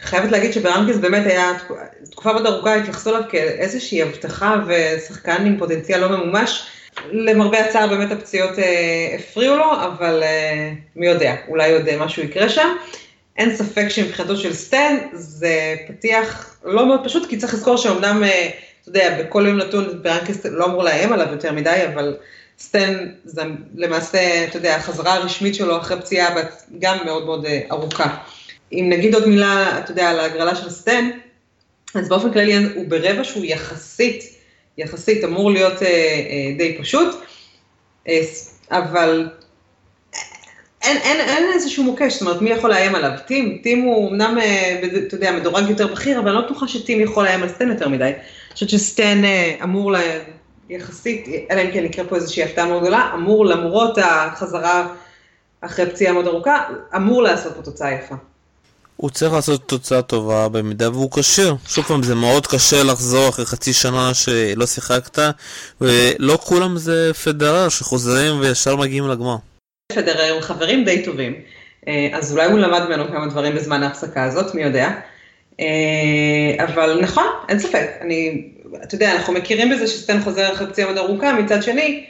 חייבת 0.00 0.32
להגיד 0.32 0.52
שברנקיס 0.52 0.96
באמת 0.96 1.26
היה, 1.26 1.52
תקופה 2.10 2.32
מאוד 2.32 2.46
ארוכה 2.46 2.74
התייחסו 2.74 3.10
אליו 3.10 3.22
כאיזושהי 3.30 4.02
הבטחה 4.02 4.56
ושחקן 4.66 5.46
עם 5.46 5.58
פוטנציאל 5.58 6.00
לא 6.00 6.08
ממומש. 6.08 6.66
למרבה 7.12 7.60
הצער 7.60 7.86
באמת 7.86 8.12
הפציעות 8.12 8.58
אה, 8.58 9.16
הפריעו 9.18 9.56
לו, 9.56 9.72
אבל 9.72 10.22
אה, 10.22 10.72
מי 10.96 11.06
יודע, 11.06 11.34
אולי 11.48 11.72
עוד 11.72 11.88
אה, 11.88 11.96
משהו 11.96 12.22
יקרה 12.22 12.48
שם. 12.48 12.68
אין 13.36 13.56
ספק 13.56 13.88
שמבחינתו 13.88 14.36
של 14.36 14.52
סטן 14.52 14.96
זה 15.12 15.74
פתיח 15.88 16.56
לא 16.64 16.86
מאוד 16.86 17.00
פשוט, 17.04 17.28
כי 17.28 17.36
צריך 17.36 17.54
לזכור 17.54 17.76
שאומנם, 17.76 18.24
אה, 18.24 18.48
אתה 18.80 18.88
יודע, 18.88 19.22
בכל 19.22 19.44
יום 19.48 19.56
נתון 19.56 20.02
ברנקיס 20.02 20.46
לא 20.46 20.64
אמור 20.64 20.84
לאיים 20.84 21.12
עליו 21.12 21.26
יותר 21.30 21.52
מדי, 21.52 21.80
אבל 21.94 22.16
סטן 22.60 23.06
זה 23.24 23.42
למעשה, 23.74 24.44
אתה 24.44 24.56
יודע, 24.56 24.76
החזרה 24.76 25.14
הרשמית 25.14 25.54
שלו 25.54 25.78
אחרי 25.78 26.00
פציעה 26.00 26.34
גם 26.78 26.96
מאוד 27.04 27.26
מאוד 27.26 27.46
אה, 27.46 27.60
ארוכה. 27.70 28.16
אם 28.72 28.86
נגיד 28.92 29.14
עוד 29.14 29.28
מילה, 29.28 29.78
אתה 29.78 29.90
יודע, 29.90 30.10
על 30.10 30.20
ההגרלה 30.20 30.54
של 30.54 30.70
סטן, 30.70 31.10
אז 31.94 32.08
באופן 32.08 32.32
כללי 32.32 32.54
הוא 32.74 32.88
ברבע 32.88 33.24
שהוא 33.24 33.44
יחסית, 33.44 34.24
יחסית 34.78 35.24
אמור 35.24 35.50
להיות 35.50 35.82
אה, 35.82 35.88
אה, 35.88 36.54
די 36.58 36.78
פשוט, 36.80 37.14
אה, 38.08 38.20
אבל 38.70 39.28
אין, 40.82 40.96
אין, 40.96 41.20
אין 41.20 41.52
איזשהו 41.52 41.84
מוקש, 41.84 42.12
זאת 42.12 42.22
אומרת, 42.22 42.42
מי 42.42 42.50
יכול 42.50 42.70
לאיים 42.70 42.94
עליו? 42.94 43.10
טים, 43.26 43.58
טים 43.62 43.82
הוא 43.82 44.10
אמנם, 44.10 44.38
אה, 44.38 44.80
אתה 45.06 45.14
יודע, 45.14 45.32
מדורג 45.32 45.70
יותר 45.70 45.86
בכיר, 45.86 46.18
אבל 46.18 46.28
אני 46.28 46.36
לא 46.36 46.44
בטוחה 46.44 46.68
שטים 46.68 47.00
יכול 47.00 47.24
לאיים 47.24 47.42
על 47.42 47.48
סטן 47.48 47.68
יותר 47.68 47.88
מדי. 47.88 48.04
אני 48.04 48.14
חושבת 48.52 48.68
שסטן 48.68 49.24
אה, 49.24 49.56
אמור 49.62 49.92
יחסית, 50.68 51.28
אלא 51.50 51.60
אם 51.60 51.70
כן 51.72 51.84
יקרה 51.84 52.04
פה 52.04 52.16
איזושהי 52.16 52.42
הפתעה 52.42 52.66
מאוד 52.66 52.82
גדולה, 52.82 53.10
אמור 53.14 53.46
למרות 53.46 53.98
החזרה 54.02 54.88
אחרי 55.60 55.90
פציעה 55.90 56.12
מאוד 56.12 56.26
ארוכה, 56.26 56.64
אמור 56.96 57.22
לעשות 57.22 57.56
פה 57.56 57.62
תוצאה 57.62 57.92
יפה. 57.92 58.14
הוא 58.96 59.10
צריך 59.10 59.32
לעשות 59.32 59.68
תוצאה 59.68 60.02
טובה 60.02 60.48
במידה 60.48 60.90
והוא 60.90 61.10
כשיר. 61.12 61.54
שוב 61.68 61.84
פעם, 61.84 62.02
זה 62.02 62.14
מאוד 62.14 62.46
קשה 62.46 62.82
לחזור 62.82 63.28
אחרי 63.28 63.46
חצי 63.46 63.72
שנה 63.72 64.14
שלא 64.14 64.66
שיחקת, 64.66 65.18
ולא 65.80 66.36
כולם 66.36 66.76
זה 66.76 67.14
פדרר 67.24 67.68
שחוזרים 67.68 68.40
וישר 68.40 68.76
מגיעים 68.76 69.08
לגמר. 69.08 69.36
פדרר 69.92 70.34
הם 70.34 70.40
חברים 70.42 70.84
די 70.84 71.04
טובים, 71.04 71.34
אה, 71.88 72.08
אז 72.12 72.32
אולי 72.32 72.46
הוא 72.46 72.58
למד 72.58 72.82
ממנו 72.88 73.08
כמה 73.08 73.26
דברים 73.26 73.54
בזמן 73.54 73.82
ההפסקה 73.82 74.24
הזאת, 74.24 74.54
מי 74.54 74.62
יודע. 74.62 74.90
אה, 75.60 76.64
אבל 76.64 77.00
נכון, 77.02 77.26
אין 77.48 77.58
ספק, 77.58 77.86
אני, 78.00 78.48
אתה 78.82 78.94
יודע, 78.94 79.12
אנחנו 79.12 79.32
מכירים 79.32 79.70
בזה 79.70 79.86
שסטן 79.86 80.20
חוזר 80.20 80.52
אחרי 80.52 80.66
פציעה 80.66 80.92
מאוד 80.92 80.98
ארוכה, 80.98 81.32
מצד 81.32 81.62
שני, 81.62 82.06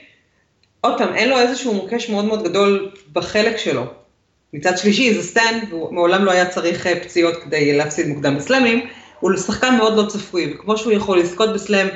עוד 0.81 0.99
פעם, 0.99 1.15
אין 1.15 1.29
לו 1.29 1.39
איזשהו 1.39 1.75
מוקש 1.75 2.11
מאוד 2.11 2.25
מאוד 2.25 2.45
גדול 2.45 2.91
בחלק 3.13 3.57
שלו. 3.57 3.85
מצד 4.53 4.79
שלישי 4.79 5.15
זה 5.15 5.23
סטן, 5.23 5.59
והוא 5.71 5.95
מעולם 5.95 6.25
לא 6.25 6.31
היה 6.31 6.47
צריך 6.47 6.87
אה, 6.87 7.01
פציעות 7.01 7.37
כדי 7.37 7.77
להפסיד 7.77 8.09
מוקדם 8.09 8.37
בסלאמים, 8.37 8.87
הוא 9.21 9.37
שחקן 9.37 9.77
מאוד 9.77 9.97
לא 9.97 10.07
צפוי, 10.07 10.55
וכמו 10.55 10.79
שהוא 10.79 10.93
יכול 10.93 11.19
לזכות 11.19 11.55
בסלאם 11.55 11.87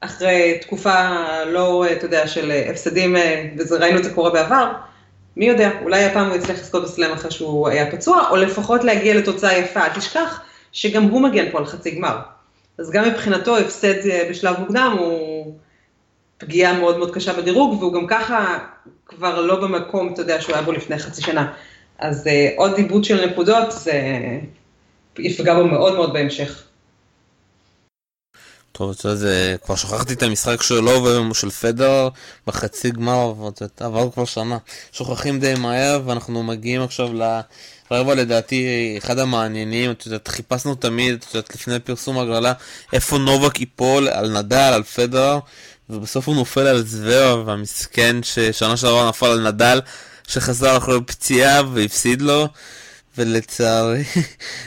אחרי 0.00 0.58
תקופה 0.60 1.08
לא, 1.46 1.84
אתה 1.92 2.06
יודע, 2.06 2.26
של 2.26 2.52
הפסדים, 2.70 3.16
וראינו 3.70 3.98
את 3.98 4.04
זה 4.04 4.10
קורה 4.10 4.30
בעבר, 4.30 4.72
מי 5.36 5.46
יודע, 5.46 5.70
אולי 5.82 6.04
הפעם 6.04 6.28
הוא 6.28 6.36
יצליח 6.36 6.58
לזכות 6.58 6.82
בסלאם 6.82 7.12
אחרי 7.12 7.30
שהוא 7.30 7.68
היה 7.68 7.90
פצוע, 7.90 8.28
או 8.30 8.36
לפחות 8.36 8.84
להגיע 8.84 9.14
לתוצאה 9.14 9.58
יפה, 9.58 9.80
אל 9.80 9.88
תשכח 9.88 10.40
שגם 10.72 11.02
הוא 11.02 11.22
מגן 11.22 11.50
פה 11.50 11.58
על 11.58 11.66
חצי 11.66 11.90
גמר. 11.90 12.16
אז 12.78 12.90
גם 12.90 13.08
מבחינתו 13.08 13.56
הפסד 13.56 14.06
אה, 14.06 14.26
בשלב 14.30 14.60
מוקדם 14.60 14.96
הוא 14.98 15.54
פגיעה 16.38 16.78
מאוד 16.78 16.98
מאוד 16.98 17.14
קשה 17.14 17.32
בדירוג, 17.32 17.82
והוא 17.82 17.92
גם 17.92 18.06
ככה 18.06 18.58
כבר 19.06 19.40
לא 19.40 19.60
במקום, 19.60 20.12
אתה 20.12 20.22
יודע, 20.22 20.40
שהוא 20.40 20.54
היה 20.54 20.62
בו 20.62 20.72
לפני 20.72 20.98
חצי 20.98 21.22
שנה. 21.22 21.52
אז 21.98 22.26
uh, 22.26 22.30
עוד 22.56 22.76
עיבוד 22.76 23.04
של 23.04 23.26
נקודות 23.26 23.72
זה 23.72 24.00
יפגע 25.18 25.54
בו 25.54 25.64
מאוד 25.64 25.94
מאוד 25.94 26.12
בהמשך. 26.12 26.67
טוב, 28.78 28.90
אתה 28.90 29.08
יודע, 29.08 29.16
זה... 29.16 29.56
כבר 29.64 29.76
שכחתי 29.76 30.12
את 30.12 30.22
המשחק 30.22 30.62
שלו 30.62 31.06
ושל 31.30 31.50
פדר 31.50 32.08
בחצי 32.46 32.90
גמר, 32.90 33.34
עבר 33.80 34.10
כבר 34.10 34.24
שנה. 34.24 34.58
שוכחים 34.92 35.40
די 35.40 35.54
מהר, 35.54 36.00
ואנחנו 36.06 36.42
מגיעים 36.42 36.82
עכשיו 36.82 37.08
לרבע 37.90 38.14
לדעתי 38.14 38.94
אחד 38.98 39.18
המעניינים, 39.18 39.90
את 39.90 40.06
יודעת, 40.06 40.28
חיפשנו 40.28 40.74
תמיד, 40.74 41.14
את 41.14 41.34
יודעת, 41.34 41.54
לפני 41.54 41.78
פרסום 41.80 42.18
הגרלה, 42.18 42.52
איפה 42.92 43.18
נובק 43.18 43.60
ייפול, 43.60 44.08
על 44.08 44.38
נדל, 44.38 44.70
על 44.74 44.82
פדר, 44.82 45.38
ובסוף 45.90 46.28
הוא 46.28 46.36
נופל 46.36 46.66
על 46.66 46.82
זוור, 46.86 47.42
והמסכן 47.46 48.16
ששנה 48.22 48.76
שעברה 48.76 49.08
נפל 49.08 49.26
על 49.26 49.48
נדל, 49.48 49.80
שחזר 50.28 50.76
אחרי 50.76 51.00
פציעה 51.06 51.62
והפסיד 51.74 52.22
לו. 52.22 52.48
ולצערי, 53.18 54.04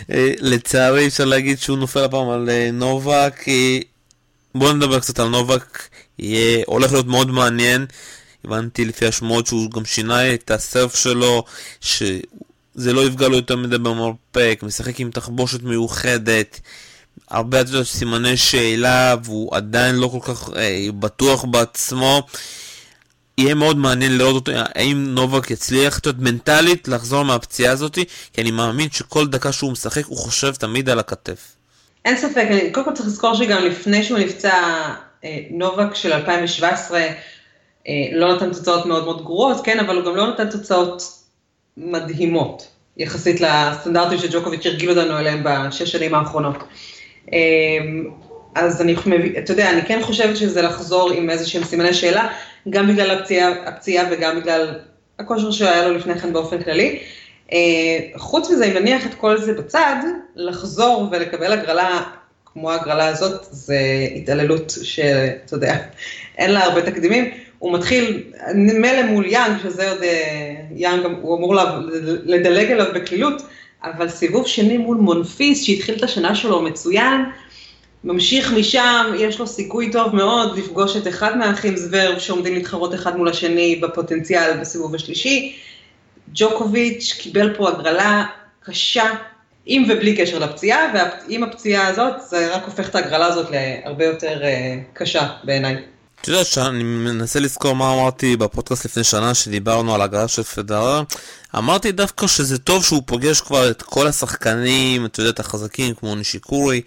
לצערי 0.52 1.08
אפשר 1.08 1.26
להגיד 1.26 1.60
שהוא 1.60 1.78
נופל 1.78 2.04
הפעם 2.04 2.30
על 2.30 2.50
אה, 2.50 2.69
נובק, 2.74 3.43
בואו 4.56 4.74
נדבר 4.74 5.00
קצת 5.00 5.20
על 5.20 5.28
נובק, 5.28 5.88
יהיה, 6.20 6.64
הולך 6.68 6.92
להיות 6.92 7.06
מאוד 7.06 7.32
מעניין. 7.32 7.86
הבנתי 8.46 8.86
לפי 8.86 9.06
השמועות 9.08 9.48
שהוא 9.48 9.72
גם 9.72 9.86
שינה 9.86 10.34
את 10.34 10.52
הסרף 10.52 10.96
שלו, 10.96 11.44
שזה 11.82 12.94
לא 12.94 13.08
יפגע 13.08 13.28
לו 13.28 13.36
יותר 13.36 13.56
מדי 13.56 13.78
במרפק, 13.78 14.60
משחק 14.64 15.00
עם 15.00 15.12
תחבושת 15.12 15.64
מיוחדת, 15.64 16.60
הרבה 17.30 17.60
יודעת, 17.60 17.86
סימני 17.86 18.38
שאלה, 18.38 19.16
והוא 19.24 19.56
עדיין 19.56 19.96
לא 19.96 20.08
כל 20.08 20.34
כך 20.34 20.50
אה, 20.56 20.88
בטוח 21.00 21.46
בעצמו. 21.46 22.24
יהיה 23.38 23.56
מאוד 23.56 23.78
מעניין 23.78 24.18
לראות 24.18 24.36
אותו, 24.36 24.52
האם 24.56 25.16
נובק 25.16 25.52
יצליח, 25.52 26.00
יודעת, 26.06 26.22
מנטלית 26.22 26.88
לחזור 26.88 27.26
מהפציעה 27.26 27.74
הזאת, 27.74 27.96
כי 28.34 28.42
אני 28.42 28.52
מאמין 28.52 28.90
שכל 28.92 29.28
דקה 29.28 29.52
שהוא 29.52 29.72
משחק 29.72 30.06
הוא 30.06 30.18
חושב 30.18 30.54
תמיד 30.54 30.90
על 30.90 31.00
הכתף. 31.00 31.56
אין 32.06 32.18
ספק, 32.18 32.48
אני, 32.52 32.72
קודם 32.72 32.86
כל 32.86 32.94
צריך 32.94 33.08
לזכור 33.08 33.34
שגם 33.34 33.64
לפני 33.64 34.04
שהוא 34.04 34.20
נפצע, 34.20 34.54
אה, 35.24 35.38
נובק 35.50 35.96
של 35.96 36.14
2017 36.14 37.00
אה, 37.88 37.94
לא 38.12 38.36
נתן 38.36 38.54
תוצאות 38.54 38.86
מאוד 38.86 39.06
מאוד 39.06 39.24
גרועות, 39.24 39.66
כן, 39.66 39.80
אבל 39.80 39.96
הוא 39.96 40.06
גם 40.06 40.16
לא 40.16 40.28
נתן 40.28 40.50
תוצאות 40.50 41.04
מדהימות, 41.78 42.68
יחסית 42.98 43.42
לסטנדרטים 43.42 44.18
שג'וקוביץ' 44.18 44.66
הרגיל 44.66 44.90
אותנו 44.90 45.20
אליהם 45.20 45.42
בשש 45.44 45.92
שנים 45.92 46.16
האחרונות. 46.16 46.56
אה, 47.34 47.40
אז 48.56 48.82
אני, 48.82 48.96
אתה 49.38 49.52
יודע, 49.52 49.70
אני 49.70 49.82
כן 49.82 50.00
חושבת 50.02 50.38
שזה 50.38 50.62
לחזור 50.62 51.12
עם 51.12 51.30
איזה 51.30 51.50
שהם 51.50 51.64
סימני 51.64 51.94
שאלה, 51.94 52.28
גם 52.70 52.88
בגלל 52.88 53.20
הפציעה, 53.20 53.52
הפציעה 53.66 54.06
וגם 54.12 54.40
בגלל 54.40 54.74
הכושר 55.20 55.52
שהיה 55.52 55.88
לו 55.88 55.98
לפני 55.98 56.20
כן 56.20 56.34
באופן 56.34 56.64
כללי. 56.64 57.00
אה, 57.54 58.00
חוץ 58.16 58.50
מזה, 58.50 58.66
אם 58.66 58.74
נניח 58.74 59.06
את 59.06 59.14
כל 59.14 59.38
זה 59.38 59.54
בצד, 59.54 59.96
לחזור 60.36 61.08
ולקבל 61.12 61.52
הגרלה 61.52 62.04
כמו 62.46 62.72
ההגרלה 62.72 63.08
הזאת, 63.08 63.46
זה 63.52 63.78
התעללות 64.16 64.74
שאתה 64.84 65.56
יודע, 65.56 65.78
אין 66.38 66.52
לה 66.52 66.64
הרבה 66.64 66.82
תקדימים. 66.82 67.32
הוא 67.60 67.74
מתחיל, 67.74 68.24
מילא 68.56 69.04
מול 69.04 69.26
יאנג, 69.26 69.58
שזה 69.64 69.92
עוד, 69.92 70.04
אה, 70.04 70.54
יאנג, 70.76 71.06
הוא 71.22 71.38
אמור 71.38 71.56
לדלג 72.26 72.72
אליו 72.72 72.86
בקלילות, 72.96 73.42
אבל 73.84 74.10
סיבוב 74.10 74.48
שני 74.48 74.78
מול 74.78 74.98
מונפיס, 74.98 75.64
שהתחיל 75.64 75.96
את 75.96 76.04
השנה 76.04 76.36
שלו 76.36 76.62
מצוין, 76.62 77.22
ממשיך 78.04 78.54
משם, 78.54 79.14
יש 79.18 79.40
לו 79.40 79.48
סיכוי 79.48 79.92
טוב 79.92 80.16
מאוד 80.16 80.58
לפגוש 80.58 80.98
את 80.98 81.08
אחד 81.08 81.38
מהאחים 81.38 81.76
זוורב 81.76 82.20
שעומדים 82.20 82.54
להתחרות 82.54 82.94
אחד 82.94 83.18
מול 83.18 83.30
השני 83.30 83.76
בפוטנציאל 83.76 84.58
בסיבוב 84.62 84.96
השלישי. 84.96 85.56
ג'וקוביץ' 86.34 87.13
קיבל 87.20 87.54
פה 87.58 87.70
הגרלה 87.70 88.26
קשה, 88.63 89.06
עם 89.65 89.84
ובלי 89.89 90.17
קשר 90.17 90.39
לפציעה, 90.39 90.80
ועם 90.94 91.44
הפציעה 91.44 91.88
הזאת 91.88 92.13
זה 92.30 92.56
רק 92.56 92.65
הופך 92.65 92.89
את 92.89 92.96
ההגרלה 92.96 93.26
הזאת 93.26 93.48
להרבה 93.52 94.06
יותר 94.06 94.41
uh, 94.41 94.98
קשה 94.98 95.30
בעיניי. 95.44 95.78
את 96.22 96.28
יודעת 96.28 96.46
שאני 96.46 96.84
מנסה 96.84 97.39
לזכור 97.39 97.76
מה 97.76 97.94
אמרתי 97.94 98.38
בפודקאסט 98.38 98.86
לפני 98.86 99.04
שנה 99.04 99.34
שדיברנו 99.34 99.96
על 99.96 100.02
הגרלה 100.02 100.28
של 100.28 100.44
פדרר 100.44 101.04
אמרתי 101.58 101.91
דווקא 101.91 102.28
שזה 102.28 102.58
טוב 102.58 102.84
שהוא 102.84 103.02
פוגש 103.06 103.41
כבר 103.41 103.72
את 103.72 103.82
כל 103.82 104.08
השחקנים, 104.08 105.06
את 105.06 105.20
יודעת, 105.20 105.39
החזקים 105.39 105.94
כמו 105.96 106.15
נישיקורי 106.15 106.78
אה, 106.78 106.82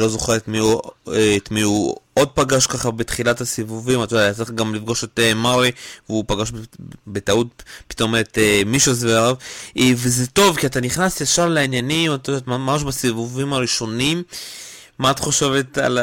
לא 0.00 0.08
זוכר 0.08 0.36
את 0.36 0.48
מי 0.48 0.58
הוא, 0.58 0.82
אה, 1.08 1.36
את 1.36 1.50
מי 1.50 1.60
הוא 1.60 1.96
עוד 2.14 2.28
פגש 2.28 2.66
ככה 2.66 2.90
בתחילת 2.90 3.40
הסיבובים, 3.40 4.02
אתה 4.02 4.16
יודע, 4.16 4.34
צריך 4.34 4.50
גם 4.50 4.74
לפגוש 4.74 5.04
את 5.04 5.18
אה, 5.18 5.34
מארי, 5.34 5.70
והוא 6.08 6.24
פגש 6.26 6.52
בטעות 7.06 7.62
פתאום 7.88 8.16
את 8.16 8.38
מישהו 8.66 8.94
זוורב, 8.94 9.36
וזה 9.96 10.26
טוב, 10.26 10.56
כי 10.56 10.66
אתה 10.66 10.80
נכנס 10.80 11.20
ישר 11.20 11.48
לעניינים, 11.48 12.14
אתה 12.14 12.32
יודע, 12.32 12.42
ממש 12.46 12.82
בסיבובים 12.82 13.52
הראשונים. 13.52 14.22
מה 14.98 15.10
את 15.10 15.18
חושבת 15.18 15.78
על, 15.78 15.98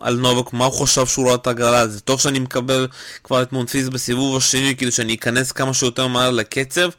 על 0.00 0.16
נובק? 0.16 0.52
מה 0.52 0.64
הוא 0.64 0.72
חושב 0.72 1.06
שהוא 1.06 1.26
ראה 1.26 1.34
את 1.34 1.46
הגרלה? 1.46 1.88
זה 1.88 2.00
טוב 2.00 2.20
שאני 2.20 2.38
מקבל 2.38 2.88
כבר 3.24 3.42
את 3.42 3.52
מונפיס 3.52 3.88
בסיבוב 3.88 4.36
השני, 4.36 4.76
כאילו 4.76 4.92
שאני 4.92 5.14
אכנס 5.14 5.52
כמה 5.52 5.74
שיותר 5.74 6.06
מהר 6.06 6.30
לקצב, 6.30 6.90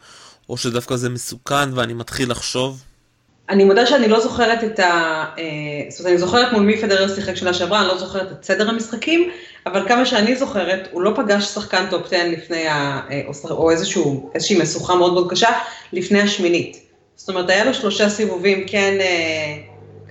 או 0.49 0.57
שדווקא 0.57 0.95
זה 0.95 1.09
מסוכן 1.09 1.73
ואני 1.73 1.93
מתחיל 1.93 2.31
לחשוב? 2.31 2.83
אני 3.49 3.63
מודה 3.63 3.85
שאני 3.85 4.07
לא 4.07 4.19
זוכרת 4.19 4.63
את 4.63 4.79
ה... 4.79 5.25
אה, 5.37 5.43
זאת 5.89 5.99
אומרת, 5.99 6.11
אני 6.11 6.17
זוכרת 6.17 6.53
מול 6.53 6.61
מי 6.61 6.77
פדרר 6.77 7.15
שיחק 7.15 7.35
שנה 7.35 7.53
שעברה, 7.53 7.79
אני 7.79 7.87
לא 7.87 7.97
זוכרת 7.97 8.31
את 8.31 8.43
סדר 8.43 8.69
המשחקים, 8.69 9.29
אבל 9.65 9.87
כמה 9.87 10.05
שאני 10.05 10.35
זוכרת, 10.35 10.87
הוא 10.91 11.01
לא 11.01 11.11
פגש 11.15 11.43
שחקן 11.43 11.85
top 11.89 12.05
10 12.05 12.17
לפני 12.27 12.67
ה... 12.67 13.01
אה, 13.11 13.21
או 13.49 13.71
איזשהו, 13.71 14.31
איזושהי 14.35 14.61
משוכה 14.61 14.95
מאוד 14.95 15.13
מאוד 15.13 15.31
קשה, 15.31 15.49
לפני 15.93 16.21
השמינית. 16.21 16.79
זאת 17.15 17.29
אומרת, 17.29 17.49
היה 17.49 17.65
לו 17.65 17.73
שלושה 17.73 18.09
סיבובים, 18.09 18.63
כן, 18.67 18.97
אה, 18.99 19.57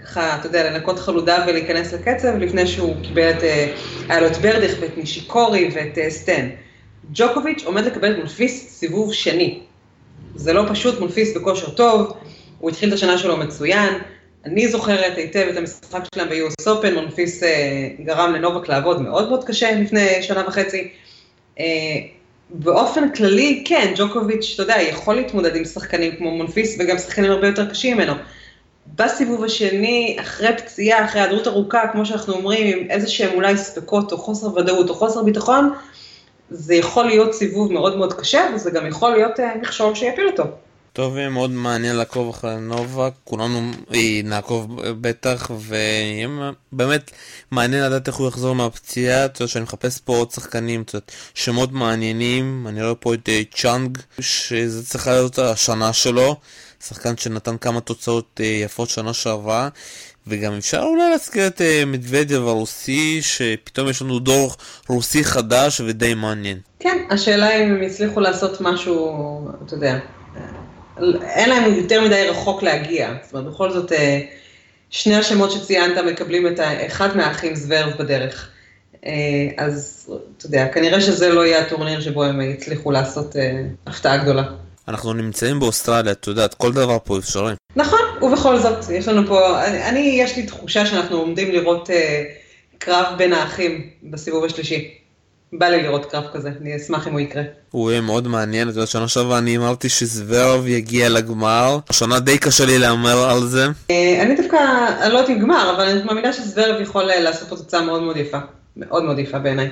ככה, 0.04 0.36
אתה 0.36 0.46
יודע, 0.46 0.70
לנקות 0.70 0.98
חלודה 0.98 1.44
ולהיכנס 1.46 1.92
לקצב, 1.92 2.36
לפני 2.36 2.66
שהוא 2.66 2.94
קיבל 3.02 3.30
את... 3.30 3.42
היה 4.08 4.20
לו 4.20 4.26
את 4.26 4.36
ברדיך 4.36 4.76
ואת 4.80 4.98
נישיקורי 4.98 5.70
ואת 5.74 5.98
סטן. 6.08 6.48
ג'וקוביץ' 7.12 7.62
עומד 7.64 7.84
לקבל 7.84 8.16
מולפיס 8.16 8.68
סיבוב 8.68 9.12
שני. 9.12 9.60
זה 10.34 10.52
לא 10.52 10.62
פשוט, 10.68 11.00
מולפיס 11.00 11.36
בכושר 11.36 11.70
טוב. 11.70 12.12
הוא 12.66 12.70
התחיל 12.70 12.88
את 12.88 12.94
השנה 12.94 13.18
שלו 13.18 13.36
מצוין. 13.36 13.94
אני 14.44 14.68
זוכרת 14.68 15.16
היטב 15.16 15.46
את 15.52 15.56
המשחק 15.56 16.00
שלהם 16.14 16.28
ב-US 16.28 16.66
Open, 16.66 16.94
מונפיס 16.94 17.42
אה, 17.42 17.88
גרם 18.04 18.32
לנובק 18.32 18.68
לעבוד 18.68 19.02
מאוד 19.02 19.28
מאוד 19.28 19.44
קשה 19.44 19.80
לפני 19.80 20.22
שנה 20.22 20.44
וחצי. 20.46 20.90
אה, 21.60 21.64
באופן 22.50 23.12
כללי, 23.12 23.64
כן, 23.66 23.92
ג'וקוביץ', 23.96 24.52
אתה 24.54 24.62
יודע, 24.62 24.82
יכול 24.82 25.14
להתמודד 25.14 25.56
עם 25.56 25.64
שחקנים 25.64 26.16
כמו 26.16 26.30
מונפיס 26.30 26.76
וגם 26.78 26.98
שחקנים 26.98 27.30
הרבה 27.30 27.46
יותר 27.46 27.70
קשים 27.70 27.96
ממנו. 27.96 28.12
בסיבוב 28.96 29.44
השני, 29.44 30.16
אחרי 30.20 30.56
פציעה, 30.56 31.04
אחרי 31.04 31.20
היעדרות 31.20 31.46
ארוכה, 31.46 31.80
כמו 31.92 32.06
שאנחנו 32.06 32.34
אומרים, 32.34 32.78
עם 32.78 32.90
איזה 32.90 33.08
שהם 33.08 33.34
אולי 33.34 33.56
ספקות 33.56 34.12
או 34.12 34.18
חוסר 34.18 34.54
ודאות 34.54 34.88
או 34.88 34.94
חוסר 34.94 35.22
ביטחון, 35.22 35.72
זה 36.50 36.74
יכול 36.74 37.04
להיות 37.04 37.34
סיבוב 37.34 37.72
מאוד 37.72 37.96
מאוד 37.96 38.12
קשה, 38.12 38.40
וזה 38.54 38.70
גם 38.70 38.86
יכול 38.86 39.10
להיות 39.10 39.40
אה, 39.40 39.54
מכשול 39.60 39.94
שיפיל 39.94 40.26
אותו. 40.26 40.44
טוב, 40.96 41.16
יהיה 41.16 41.28
מאוד 41.28 41.50
מעניין 41.50 41.96
לעקוב 41.96 42.28
אחרי 42.28 42.56
נובה, 42.60 43.08
כולנו 43.24 43.70
אה, 43.94 44.20
נעקוב 44.24 44.80
בטח, 45.00 45.50
ויהיה 45.58 46.28
באמת 46.72 47.10
מעניין 47.50 47.84
לדעת 47.84 48.08
איך 48.08 48.16
הוא 48.16 48.28
יחזור 48.28 48.54
מהפציעה, 48.54 49.24
אתה 49.24 49.42
יודע 49.42 49.52
שאני 49.52 49.62
מחפש 49.62 50.00
פה 50.00 50.16
עוד 50.16 50.30
שחקנים, 50.30 50.82
אתה 50.82 50.96
יודע, 50.96 51.06
שמות 51.34 51.72
מעניינים, 51.72 52.66
אני 52.68 52.82
רואה 52.82 52.94
פה 52.94 53.14
את 53.14 53.28
אה, 53.28 53.42
צ'אנג, 53.54 53.98
שזה 54.20 54.86
צריך 54.86 55.06
להיות 55.06 55.38
השנה 55.38 55.92
שלו, 55.92 56.36
שחקן 56.84 57.16
שנתן 57.16 57.56
כמה 57.56 57.80
תוצאות 57.80 58.40
אה, 58.40 58.46
יפות 58.46 58.88
שנה 58.88 59.12
שעברה, 59.12 59.68
וגם 60.26 60.52
אפשר 60.52 60.82
אולי 60.82 61.10
להזכיר 61.10 61.46
את 61.46 61.60
מדוודיה 61.86 62.38
הרוסי, 62.38 63.18
שפתאום 63.22 63.88
יש 63.88 64.02
לנו 64.02 64.18
דור 64.18 64.52
רוסי 64.88 65.24
חדש 65.24 65.80
ודי 65.80 66.14
מעניין. 66.14 66.58
כן, 66.80 67.06
השאלה 67.10 67.56
אם 67.56 67.70
הם 67.70 67.82
יצליחו 67.82 68.20
לעשות 68.20 68.60
משהו, 68.60 69.48
אתה 69.66 69.74
יודע. 69.74 69.98
אין 71.22 71.48
להם 71.48 71.74
יותר 71.74 72.04
מדי 72.04 72.26
רחוק 72.28 72.62
להגיע. 72.62 73.14
זאת 73.22 73.34
אומרת, 73.34 73.52
בכל 73.52 73.72
זאת, 73.72 73.92
אה, 73.92 74.20
שני 74.90 75.16
השמות 75.16 75.50
שציינת 75.50 75.98
מקבלים 75.98 76.46
את 76.46 76.60
אחד 76.86 77.16
מהאחים 77.16 77.54
זוורב 77.54 77.92
בדרך. 77.98 78.50
אה, 79.06 79.12
אז 79.56 80.06
אתה 80.36 80.46
יודע, 80.46 80.68
כנראה 80.68 81.00
שזה 81.00 81.28
לא 81.28 81.46
יהיה 81.46 81.60
הטורניר 81.60 82.00
שבו 82.00 82.24
הם 82.24 82.40
יצליחו 82.40 82.90
לעשות 82.90 83.36
אה, 83.36 83.62
הפתעה 83.86 84.16
גדולה. 84.16 84.42
אנחנו 84.88 85.12
נמצאים 85.12 85.60
באוסטרליה, 85.60 86.12
את 86.12 86.26
יודעת, 86.26 86.54
כל 86.54 86.72
דבר 86.72 86.98
פה 87.04 87.18
אפשרי. 87.18 87.52
נכון, 87.76 88.00
ובכל 88.22 88.58
זאת, 88.58 88.90
יש 88.92 89.08
לנו 89.08 89.26
פה, 89.26 89.64
אני, 89.64 89.84
אני 89.84 90.00
יש 90.00 90.36
לי 90.36 90.46
תחושה 90.46 90.86
שאנחנו 90.86 91.16
עומדים 91.16 91.52
לראות 91.52 91.90
אה, 91.90 92.24
קרב 92.78 93.06
בין 93.18 93.32
האחים 93.32 93.90
בסיבוב 94.02 94.44
השלישי. 94.44 94.94
בא 95.52 95.66
לי 95.66 95.82
לראות 95.82 96.06
קרב 96.06 96.24
כזה, 96.32 96.50
אני 96.60 96.76
אשמח 96.76 97.08
אם 97.08 97.12
הוא 97.12 97.20
יקרה. 97.20 97.42
הוא 97.70 97.90
יהיה 97.90 98.00
מאוד 98.00 98.28
מעניין, 98.28 98.68
את 98.68 98.74
יודעת, 98.74 98.88
שנה 98.88 99.08
שעברה 99.08 99.38
אני 99.38 99.56
אמרתי 99.56 99.88
שזוורב 99.88 100.66
יגיע 100.66 101.08
לגמר, 101.08 101.78
השנה 101.90 102.20
די 102.20 102.38
קשה 102.38 102.64
לי 102.64 102.78
להמר 102.78 103.30
על 103.30 103.40
זה. 103.46 103.66
אה, 103.90 104.22
אני 104.22 104.36
דווקא, 104.36 104.56
אני 105.00 105.12
לא 105.12 105.18
יודעת 105.18 105.30
אם 105.30 105.38
גמר, 105.38 105.74
אבל 105.76 105.88
אני 105.88 106.02
מאמינה 106.02 106.32
שזוורב 106.32 106.80
יכול 106.80 107.10
אה, 107.10 107.20
לעשות 107.20 107.48
פה 107.48 107.56
תוצאה 107.56 107.80
מאוד 107.80 108.02
מאוד 108.02 108.16
יפה, 108.16 108.38
מאוד 108.76 109.02
מאוד 109.02 109.18
יפה 109.18 109.38
בעיניי. 109.38 109.70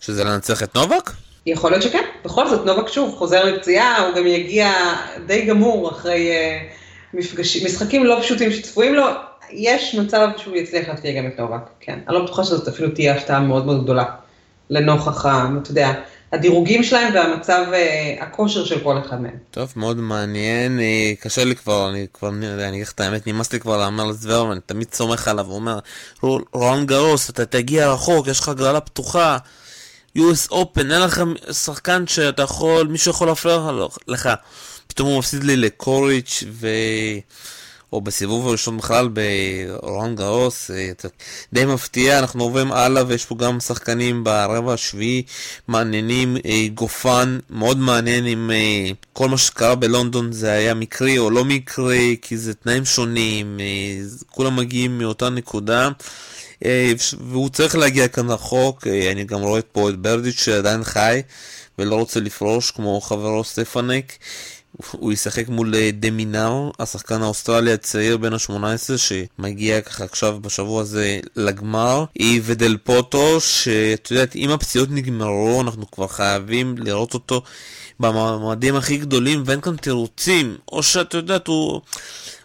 שזה 0.00 0.24
לנצח 0.24 0.62
את 0.62 0.74
נובק? 0.74 1.10
יכול 1.46 1.70
להיות 1.70 1.82
שכן, 1.82 2.02
בכל 2.24 2.48
זאת 2.48 2.66
נובק 2.66 2.88
שוב 2.88 3.14
חוזר 3.14 3.54
מפציעה, 3.54 4.06
הוא 4.06 4.14
גם 4.16 4.26
יגיע 4.26 4.72
די 5.26 5.46
גמור 5.46 5.90
אחרי, 5.90 6.30
אה, 6.30 6.58
מפגשים, 7.14 7.66
משחקים 7.66 8.04
לא 8.04 8.18
פשוטים 8.22 8.52
שצפויים 8.52 8.94
לו, 8.94 9.04
יש 9.50 9.94
מצב 9.94 10.28
שהוא 10.36 10.56
יצליח 10.56 10.88
להפתיע 10.88 11.12
גם 11.22 11.26
את 11.26 11.40
נובק, 11.40 11.60
כן. 11.80 11.98
אני 12.08 12.14
לא 12.14 12.24
בטוחה 12.24 12.44
שזאת 12.44 12.68
אפילו 12.68 12.90
תהיה 12.90 13.14
הפתעה 13.14 13.40
מאוד 13.40 13.66
מאוד 13.66 13.84
גדולה, 13.84 14.04
לנוכח, 14.70 15.26
אתה 15.62 15.70
יודע, 15.70 15.92
הדירוגים 16.32 16.82
שלהם 16.82 17.14
והמצב, 17.14 17.64
אה, 17.72 18.14
הכושר 18.20 18.64
של 18.64 18.80
כל 18.80 18.98
אחד 18.98 19.22
מהם. 19.22 19.36
טוב, 19.50 19.72
מאוד 19.76 19.96
מעניין, 19.96 20.80
אה, 20.80 21.12
קשה 21.20 21.44
לי 21.44 21.56
כבר, 21.56 21.90
אני 21.90 22.06
כבר, 22.12 22.28
אני 22.28 22.68
אגיד 22.68 22.82
לך 22.82 22.92
את 22.92 23.00
האמת, 23.00 23.26
נמאס 23.26 23.52
לי 23.52 23.60
כבר 23.60 23.76
להמר 23.76 24.04
לזוורמן, 24.04 24.52
אני 24.52 24.60
תמיד 24.66 24.94
סומך 24.94 25.28
עליו, 25.28 25.46
הוא 25.46 25.54
אומר, 25.54 25.78
רון 26.52 26.86
גרוס, 26.86 27.30
אתה 27.30 27.46
תגיע 27.46 27.92
רחוק, 27.92 28.26
יש 28.26 28.40
לך 28.40 28.48
הגרלה 28.48 28.80
פתוחה, 28.80 29.38
US 30.18 30.50
Open, 30.50 30.80
אין 30.80 31.00
לך 31.00 31.22
שחקן 31.52 32.06
שאתה 32.06 32.42
יכול, 32.42 32.86
מישהו 32.86 33.10
יכול 33.10 33.26
להפריע 33.28 33.70
לך. 34.08 34.28
פתאום 34.86 35.08
הוא 35.08 35.18
מפסיד 35.18 35.44
לי 35.44 35.56
לקוריץ' 35.56 36.44
ו... 36.50 36.68
או 37.92 38.00
בסיבוב 38.00 38.48
הראשון 38.48 38.76
בכלל 38.76 39.08
ברון 39.08 40.14
גרוס, 40.14 40.70
אה, 40.70 40.90
די 41.52 41.64
מפתיע, 41.64 42.18
אנחנו 42.18 42.44
עוברים 42.44 42.72
הלאה 42.72 43.02
ויש 43.06 43.24
פה 43.24 43.34
גם 43.34 43.60
שחקנים 43.60 44.24
ברבע 44.24 44.72
השביעי 44.72 45.22
מעניינים, 45.68 46.36
אה, 46.44 46.66
גוף 46.74 47.38
מאוד 47.50 47.78
מעניין 47.78 48.26
עם 48.26 48.50
אה, 48.50 48.90
כל 49.12 49.28
מה 49.28 49.38
שקרה 49.38 49.74
בלונדון 49.74 50.32
זה 50.32 50.52
היה 50.52 50.74
מקרי 50.74 51.18
או 51.18 51.30
לא 51.30 51.44
מקרי, 51.44 52.16
כי 52.22 52.36
זה 52.36 52.54
תנאים 52.54 52.84
שונים, 52.84 53.60
כולם 54.26 54.56
מגיעים 54.56 54.98
מאותה 54.98 55.30
נקודה. 55.30 55.88
והוא 57.30 57.48
צריך 57.48 57.76
להגיע 57.76 58.08
כאן 58.08 58.30
רחוק, 58.30 58.86
אני 59.12 59.24
גם 59.24 59.40
רואה 59.40 59.62
פה 59.62 59.90
את 59.90 59.96
ברדיץ' 59.96 60.40
שעדיין 60.40 60.84
חי 60.84 61.22
ולא 61.78 61.94
רוצה 61.94 62.20
לפרוש 62.20 62.70
כמו 62.70 63.00
חברו 63.00 63.44
סטפאנק. 63.44 64.12
הוא 64.90 65.12
ישחק 65.12 65.48
מול 65.48 65.74
אה, 65.74 65.90
דמינר, 65.92 66.70
השחקן 66.78 67.22
האוסטרלי 67.22 67.72
הצעיר 67.72 68.16
בן 68.16 68.32
ה-18 68.32 68.96
שמגיע 68.96 69.80
ככה 69.80 70.04
עכשיו 70.04 70.38
בשבוע 70.40 70.82
הזה 70.82 71.20
לגמר. 71.36 72.04
דל 72.14 72.76
פוטרו, 72.84 73.40
שאת 73.40 74.10
יודעת, 74.10 74.36
אם 74.36 74.50
הפציעות 74.50 74.88
נגמרו, 74.90 75.60
אנחנו 75.60 75.90
כבר 75.90 76.06
חייבים 76.06 76.74
לראות 76.78 77.14
אותו 77.14 77.42
במעמדים 78.00 78.76
הכי 78.76 78.96
גדולים, 78.96 79.42
ואין 79.46 79.60
כאן 79.60 79.76
תירוצים. 79.76 80.56
או 80.72 80.82
שאת 80.82 81.14
יודעת, 81.14 81.46
הוא, 81.46 81.80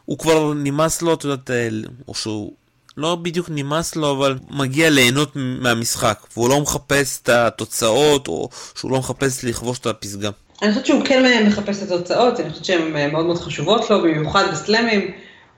הוא 0.05 0.17
כבר 0.17 0.53
נמאס 0.53 1.01
לו, 1.01 1.13
את 1.13 1.23
יודעת, 1.23 1.51
אה, 1.51 1.69
או 2.07 2.15
שהוא... 2.15 2.53
לא 2.97 3.15
בדיוק 3.15 3.49
נמאס 3.49 3.95
לו, 3.95 4.11
אבל 4.11 4.37
מגיע 4.49 4.89
ליהנות 4.89 5.31
מהמשחק, 5.35 6.27
והוא 6.35 6.49
לא 6.49 6.61
מחפש 6.61 7.19
את 7.23 7.29
התוצאות, 7.29 8.27
או 8.27 8.49
שהוא 8.75 8.91
לא 8.91 8.99
מחפש 8.99 9.43
לכבוש 9.43 9.79
את 9.79 9.85
הפסגה. 9.85 10.29
אני 10.61 10.69
חושבת 10.69 10.85
שהוא 10.85 11.01
כן 11.05 11.47
מחפש 11.47 11.83
את 11.83 11.91
התוצאות, 11.91 12.39
אני 12.39 12.49
חושבת 12.49 12.65
שהן 12.65 12.95
אה, 12.95 13.07
מאוד 13.07 13.25
מאוד 13.25 13.37
חשובות 13.37 13.89
לו, 13.89 14.01
במיוחד 14.01 14.43
בסלאמים. 14.51 15.11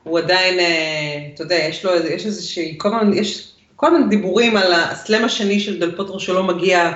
הוא 0.03 0.19
עדיין, 0.19 0.59
אה, 0.59 1.27
אתה 1.33 1.43
יודע, 1.43 1.55
יש 1.55 1.85
לו, 1.85 1.91
יש 1.95 2.25
איזושהי, 2.25 2.75
כל 2.77 2.89
מיני, 2.91 3.19
יש 3.19 3.51
כל 3.75 3.91
מיני 3.91 4.09
דיבורים 4.09 4.57
על 4.57 4.73
הסלאם 4.73 5.25
השני 5.25 5.59
של 5.59 5.79
דל 5.79 5.95
פוטרו 5.95 6.19
שלא 6.19 6.43
מגיע 6.43 6.91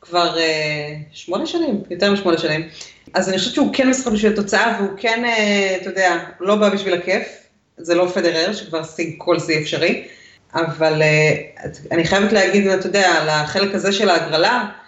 כבר 0.00 0.38
אה, 0.38 0.94
שמונה 1.12 1.46
שנים, 1.46 1.82
יותר 1.90 2.12
משמונה 2.12 2.38
שנים. 2.38 2.68
אז 3.14 3.28
אני 3.28 3.38
חושבת 3.38 3.54
שהוא 3.54 3.70
כן 3.72 3.90
משחק 3.90 4.12
בשביל 4.12 4.32
התוצאה, 4.32 4.76
והוא 4.78 4.98
כן, 4.98 5.24
אתה 5.80 5.90
יודע, 5.90 6.18
לא 6.40 6.56
בא 6.56 6.68
בשביל 6.68 6.94
הכיף. 6.94 7.22
זה 7.76 7.94
לא 7.94 8.06
פדרר, 8.14 8.52
שכבר 8.52 8.84
שיג 8.84 9.14
כל 9.18 9.38
שיא 9.38 9.58
אפשרי. 9.58 10.04
אבל 10.54 11.02
אני 11.92 12.04
חייבת 12.04 12.32
להגיד, 12.32 12.66
אתה 12.66 12.86
יודע, 12.86 13.08
על 13.08 13.28
החלק 13.28 13.74
הזה 13.74 13.92
של 13.92 14.08
ההגרלה, 14.08 14.50
אה, 14.50 14.79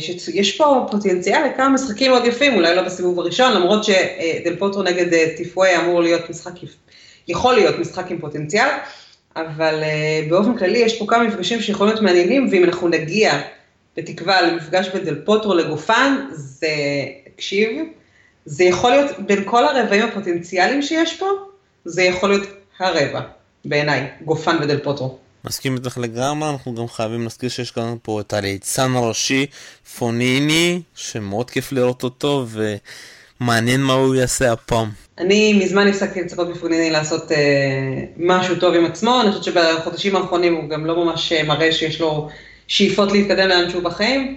שיש 0.00 0.56
פה 0.56 0.86
פוטנציאל 0.90 1.46
לכמה 1.46 1.68
משחקים 1.68 2.10
מאוד 2.10 2.24
יפים, 2.24 2.54
אולי 2.54 2.76
לא 2.76 2.82
בסיבוב 2.82 3.20
הראשון, 3.20 3.52
למרות 3.52 3.84
שדל 3.84 4.56
פוטרו 4.58 4.82
נגד 4.82 5.14
אה, 5.14 5.26
טיפואי 5.36 5.76
אמור 5.76 6.02
להיות 6.02 6.30
משחק, 6.30 6.52
יכול 7.28 7.54
להיות 7.54 7.78
משחק 7.78 8.10
עם 8.10 8.18
פוטנציאל, 8.18 8.68
אבל 9.36 9.82
אה, 9.82 10.26
באופן 10.28 10.58
כללי 10.58 10.78
יש 10.78 10.98
פה 10.98 11.06
כמה 11.08 11.24
מפגשים 11.24 11.60
שיכולים 11.60 11.92
להיות 11.92 12.04
מעניינים, 12.04 12.48
ואם 12.50 12.64
אנחנו 12.64 12.88
נגיע, 12.88 13.40
בתקווה, 13.96 14.42
למפגש 14.42 14.88
בין 14.88 15.04
דל 15.04 15.24
פוטרו 15.24 15.54
לגופן, 15.54 16.26
זה, 16.30 16.68
תקשיב, 17.34 17.70
זה 18.44 18.64
יכול 18.64 18.90
להיות, 18.90 19.10
בין 19.18 19.42
כל 19.44 19.64
הרבעים 19.64 20.02
הפוטנציאליים 20.02 20.82
שיש 20.82 21.16
פה, 21.16 21.26
זה 21.84 22.02
יכול 22.02 22.28
להיות 22.28 22.48
הרבע, 22.78 23.20
בעיניי, 23.64 24.06
גופן 24.24 24.56
ודל 24.62 24.78
פוטרו. 24.78 25.18
מסכים 25.48 25.74
איתך 25.74 25.98
לגמרי, 25.98 26.50
אנחנו 26.50 26.74
גם 26.74 26.88
חייבים 26.88 27.22
להזכיר 27.22 27.48
שיש 27.48 27.70
כאן 27.70 27.94
פה 28.02 28.20
את 28.20 28.32
הליצן 28.32 28.94
הראשי, 28.94 29.46
פוניני, 29.98 30.80
שמאוד 30.94 31.50
כיף 31.50 31.72
לראות 31.72 32.02
אותו, 32.02 32.46
ומעניין 33.40 33.82
מה 33.82 33.92
הוא 33.92 34.14
יעשה 34.14 34.52
הפעם. 34.52 34.90
אני 35.18 35.52
מזמן 35.52 35.88
הפסקתי 35.88 36.22
לצפות 36.22 36.48
מפוניני 36.48 36.90
לעשות 36.90 37.32
אה, 37.32 37.36
משהו 38.16 38.56
טוב 38.56 38.74
עם 38.74 38.84
עצמו, 38.84 39.20
אני 39.20 39.32
חושבת 39.32 39.44
שבחודשים 39.44 40.16
האחרונים 40.16 40.54
הוא 40.54 40.70
גם 40.70 40.86
לא 40.86 41.04
ממש 41.04 41.32
אה, 41.32 41.42
מראה 41.42 41.72
שיש 41.72 42.00
לו 42.00 42.28
שאיפות 42.68 43.12
להתקדם 43.12 43.48
לאן 43.48 43.70
שהוא 43.70 43.82
בחיים. 43.82 44.36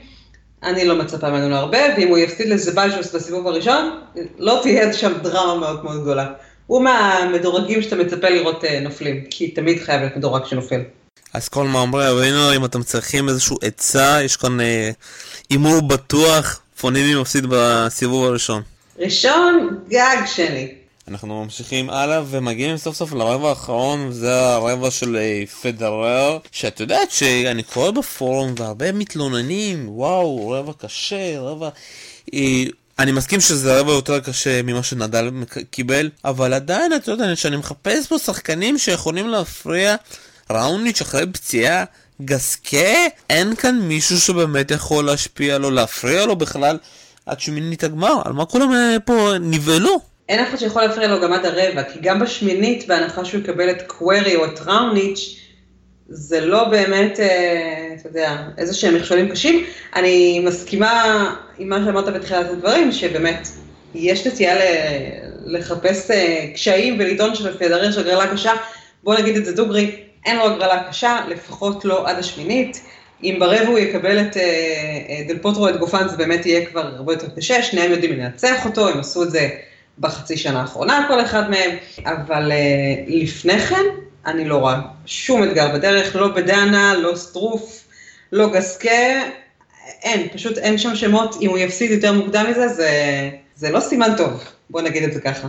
אני 0.63 0.85
לא 0.85 0.95
מצפה 0.95 1.29
ממנו 1.29 1.49
להרבה, 1.49 1.79
ואם 1.97 2.07
הוא 2.07 2.17
יפסיד 2.17 2.47
לזבאז'וס 2.47 3.15
בסיבוב 3.15 3.47
הראשון, 3.47 3.99
לא 4.37 4.59
תהיה 4.61 4.93
שם 4.93 5.13
דרמה 5.21 5.55
מאוד 5.55 5.83
מאוד 5.83 6.01
גדולה. 6.01 6.27
הוא 6.69 6.83
מהמדורגים 6.83 7.81
שאתה 7.81 7.95
מצפה 7.95 8.29
לראות 8.29 8.63
אה, 8.63 8.79
נופלים, 8.79 9.23
כי 9.29 9.51
תמיד 9.51 9.79
חייב 9.79 10.01
להיות 10.01 10.17
מדורג 10.17 10.45
שנופל. 10.45 10.81
אז 11.33 11.49
כל 11.49 11.63
מאמרי 11.67 12.07
הווינר, 12.07 12.55
אם 12.55 12.65
אתם 12.65 12.83
צריכים 12.83 13.29
איזשהו 13.29 13.57
עצה, 13.61 14.19
יש 14.23 14.37
כאן 14.37 14.61
אה, 14.61 14.91
הימור 15.49 15.75
אה, 15.75 15.81
בטוח, 15.81 16.59
פונימי 16.81 17.21
מפסיד 17.21 17.45
בסיבוב 17.49 18.25
הראשון. 18.25 18.61
ראשון, 18.99 19.79
גג 19.89 20.17
שני. 20.25 20.67
אנחנו 21.07 21.43
ממשיכים 21.43 21.89
הלאה 21.89 22.21
ומגיעים 22.29 22.77
סוף 22.77 22.95
סוף 22.95 23.13
לרבע 23.13 23.49
האחרון, 23.49 24.07
וזה 24.07 24.39
הרבע 24.39 24.91
של 24.91 25.17
אה, 25.17 25.43
פדרר, 25.61 26.37
שאת 26.51 26.79
יודעת 26.79 27.11
שאני 27.11 27.63
קורא 27.63 27.91
בפורום 27.91 28.53
והרבה 28.57 28.91
מתלוננים, 28.91 29.89
וואו, 29.89 30.49
רבע 30.49 30.73
קשה, 30.77 31.39
רבע... 31.39 31.69
אני 32.99 33.11
מסכים 33.11 33.39
שזה 33.39 33.79
רבע 33.79 33.91
יותר 33.91 34.19
קשה 34.19 34.61
ממה 34.61 34.83
שנדל 34.83 35.29
קיבל, 35.71 36.09
אבל 36.25 36.53
עדיין, 36.53 36.95
אתה 36.95 37.11
יודע, 37.11 37.35
שאני 37.35 37.57
מחפש 37.57 38.07
פה 38.07 38.17
שחקנים 38.17 38.77
שיכולים 38.77 39.29
להפריע 39.29 39.95
ראוניץ' 40.49 41.01
אחרי 41.01 41.25
פציעה, 41.33 41.83
גסקה, 42.21 42.95
אין 43.29 43.55
כאן 43.55 43.79
מישהו 43.79 44.19
שבאמת 44.19 44.71
יכול 44.71 45.05
להשפיע 45.05 45.57
לו, 45.57 45.71
להפריע 45.71 46.25
לו 46.25 46.35
בכלל 46.35 46.77
עד 47.25 47.39
שמינית 47.39 47.83
הגמר, 47.83 48.21
על 48.25 48.33
מה 48.33 48.45
כולם 48.45 48.73
אה, 48.73 48.97
פה 49.05 49.31
נבהלו? 49.39 49.99
אין 50.29 50.39
אף 50.39 50.49
אחד 50.49 50.57
שיכול 50.57 50.81
להפריע 50.81 51.07
לו 51.07 51.21
גם 51.21 51.33
עד 51.33 51.45
הרבע, 51.45 51.83
כי 51.83 51.99
גם 52.01 52.19
בשמינית, 52.19 52.87
בהנחה 52.87 53.25
שהוא 53.25 53.41
יקבל 53.41 53.69
את 53.69 53.81
קווירי 53.87 54.35
או 54.35 54.45
את 54.45 54.59
ראוניץ', 54.65 55.38
זה 56.09 56.45
לא 56.45 56.63
באמת, 56.63 57.19
אה, 57.19 57.95
אתה 57.99 58.07
יודע, 58.07 58.37
איזה 58.57 58.73
שהם 58.73 58.95
מכשולים 58.95 59.29
קשים. 59.29 59.63
אני 59.95 60.39
מסכימה 60.39 61.35
עם 61.57 61.69
מה 61.69 61.81
שאמרת 61.85 62.13
בתחילת 62.13 62.49
הדברים, 62.49 62.91
שבאמת, 62.91 63.47
יש 63.95 64.27
נטייה 64.27 64.55
לחפש 65.45 66.11
אה, 66.11 66.45
קשיים 66.53 66.95
ולטעון 66.99 67.35
שלפדרר 67.35 67.89
יש 67.89 67.97
הגרלה 67.97 68.33
קשה. 68.33 68.51
בוא 69.03 69.15
נגיד 69.15 69.35
את 69.35 69.45
זה 69.45 69.55
דוגרי, 69.55 69.95
אין 70.25 70.37
לו 70.37 70.45
הגרלה 70.45 70.83
קשה, 70.89 71.19
לפחות 71.27 71.85
לא 71.85 72.09
עד 72.09 72.19
השמינית. 72.19 72.81
אם 73.23 73.35
ברבע 73.39 73.67
הוא 73.67 73.79
יקבל 73.79 74.21
את 74.21 74.37
אה, 74.37 75.23
דל 75.27 75.37
פוטרו, 75.37 75.69
את 75.69 75.77
גופן, 75.77 76.07
זה 76.07 76.17
באמת 76.17 76.45
יהיה 76.45 76.65
כבר 76.65 76.81
הרבה 76.81 77.13
יותר 77.13 77.27
קשה, 77.35 77.63
שניהם 77.63 77.91
יודעים 77.91 78.19
לנצח 78.19 78.65
אותו, 78.65 78.89
הם 78.89 78.99
עשו 78.99 79.23
את 79.23 79.31
זה 79.31 79.49
בחצי 79.99 80.37
שנה 80.37 80.61
האחרונה, 80.61 81.05
כל 81.07 81.21
אחד 81.21 81.49
מהם, 81.49 81.71
אבל 82.05 82.51
לפני 83.07 83.59
כן, 83.59 83.83
אני 84.25 84.45
לא 84.45 84.57
רואה 84.57 84.81
שום 85.05 85.43
אתגר 85.43 85.73
בדרך, 85.73 86.15
לא 86.15 86.27
בדנה, 86.27 86.93
לא 86.97 87.15
סטרוף, 87.15 87.83
לא 88.31 88.53
גסקה, 88.53 89.21
אין, 90.03 90.27
פשוט 90.33 90.57
אין 90.57 90.77
שם 90.77 90.95
שמות, 90.95 91.35
אם 91.41 91.49
הוא 91.49 91.57
יפסיד 91.57 91.91
יותר 91.91 92.13
מוקדם 92.13 92.45
מזה, 92.49 92.67
זה, 92.67 92.91
זה 93.55 93.69
לא 93.69 93.79
סימן 93.79 94.09
טוב, 94.17 94.43
בוא 94.69 94.81
נגיד 94.81 95.03
את 95.03 95.13
זה 95.13 95.21
ככה. 95.21 95.47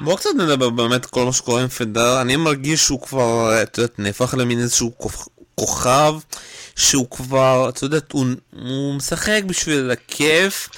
בוא 0.00 0.16
קצת 0.16 0.30
נדבר 0.38 0.70
באמת 0.70 1.06
כל 1.06 1.24
מה 1.24 1.32
שקורה 1.32 1.62
עם 1.62 1.68
פדר, 1.68 2.20
אני 2.20 2.36
מרגיש 2.36 2.80
שהוא 2.80 3.00
כבר, 3.00 3.62
את 3.62 3.78
יודעת, 3.78 3.98
נהפך 3.98 4.34
למין 4.38 4.58
איזשהו 4.58 4.92
כוכב, 5.54 6.14
שהוא 6.76 7.06
כבר, 7.10 7.68
את 7.68 7.82
יודעת, 7.82 8.12
הוא, 8.12 8.26
הוא 8.52 8.94
משחק 8.94 9.42
בשביל 9.46 9.90
הכיף, 9.90 10.68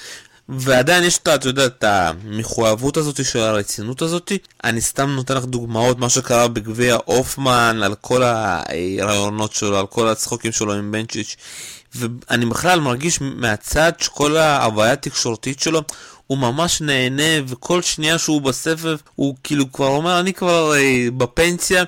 ועדיין 0.49 1.03
יש 1.03 1.17
את, 1.17 1.27
את 1.27 1.45
יודעת, 1.45 1.83
המחויבות 1.83 2.97
הזאת 2.97 3.25
של 3.25 3.39
הרצינות 3.39 4.01
הזאת. 4.01 4.31
אני 4.63 4.81
סתם 4.81 5.09
נותן 5.09 5.37
לך 5.37 5.45
דוגמאות, 5.45 5.99
מה 5.99 6.09
שקרה 6.09 6.47
בגביע 6.47 6.95
אופמן, 7.07 7.79
על 7.83 7.95
כל 8.01 8.23
הרעיונות 8.23 9.53
שלו, 9.53 9.79
על 9.79 9.87
כל 9.87 10.07
הצחוקים 10.07 10.51
שלו 10.51 10.73
עם 10.73 10.91
בנצ'יץ', 10.91 11.35
ואני 11.95 12.45
בכלל 12.45 12.79
מרגיש 12.79 13.21
מהצד 13.21 13.91
שכל 13.97 14.37
ההוויה 14.37 14.93
התקשורתית 14.93 15.59
שלו, 15.59 15.81
הוא 16.27 16.37
ממש 16.37 16.81
נהנה, 16.81 17.43
וכל 17.47 17.81
שנייה 17.81 18.17
שהוא 18.17 18.41
בסבב, 18.41 18.97
הוא 19.15 19.35
כאילו 19.43 19.71
כבר 19.71 19.87
אומר, 19.87 20.19
אני 20.19 20.33
כבר 20.33 20.75
אה, 20.75 21.07
בפנסיה, 21.17 21.83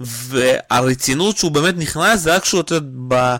והרצינות 0.00 1.36
שהוא 1.36 1.50
באמת 1.50 1.74
נכנס, 1.76 2.20
זה 2.20 2.34
רק 2.34 2.42
כשהוא, 2.42 2.60
אתה 2.60 2.74
יודע, 2.74 3.36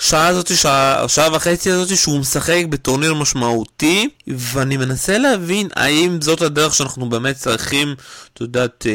השעה 0.00 0.26
הזאת, 0.26 0.56
שעה, 0.56 1.04
השעה 1.04 1.32
וחצי 1.32 1.70
הזאת 1.70 1.96
שהוא 1.96 2.20
משחק 2.20 2.62
בטורניר 2.68 3.14
משמעותי, 3.14 4.08
ואני 4.26 4.76
מנסה 4.76 5.18
להבין 5.18 5.68
האם 5.76 6.20
זאת 6.20 6.42
הדרך 6.42 6.74
שאנחנו 6.74 7.08
באמת 7.08 7.36
צריכים, 7.36 7.94
את 8.34 8.40
יודעת, 8.40 8.86
אה, 8.86 8.92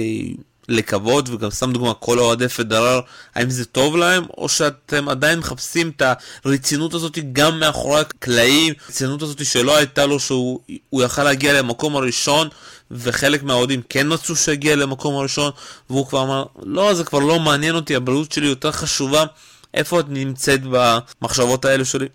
לקוות, 0.70 1.30
וגם 1.30 1.50
סתם 1.50 1.72
דוגמה, 1.72 1.94
כל 1.94 2.20
אוהדי 2.20 2.48
פדרר, 2.48 3.00
האם 3.36 3.50
זה 3.50 3.66
טוב 3.66 3.98
להם, 3.98 4.24
או 4.38 4.50
שאתם 4.50 5.10
עדיין 5.10 5.40
מחפשים 5.40 5.92
את 5.96 6.02
הרצינות 6.46 6.94
הזאת 6.94 7.18
גם 7.34 7.60
מאחורי 7.60 8.00
הקלעים, 8.00 8.74
הרצינות 8.86 9.22
הזאת 9.22 9.46
שלא 9.46 9.78
הייתה 9.78 10.06
לו 10.06 10.20
שהוא 10.20 10.60
יכל 10.94 11.24
להגיע 11.24 11.62
למקום 11.62 11.96
הראשון, 11.96 12.48
וחלק 12.92 13.44
מהאוהדים 13.44 13.82
כן 13.90 14.14
מצאו 14.14 14.36
שהגיע 14.36 14.76
למקום 14.76 15.16
הראשון, 15.16 15.52
והוא 15.90 16.08
כבר 16.08 16.24
אמר, 16.24 16.46
לא, 16.64 16.94
זה 16.94 17.04
כבר 17.04 17.20
לא 17.20 17.40
מעניין 17.40 17.76
אותי, 17.76 17.96
הבריאות 17.96 18.32
שלי 18.32 18.48
יותר 18.48 18.72
חשובה. 18.72 19.26
איפה 19.74 20.00
את 20.00 20.06
נמצאת 20.10 20.60
במחשבות 20.64 21.66
האלו 21.66 21.86
שלי? 21.86 22.08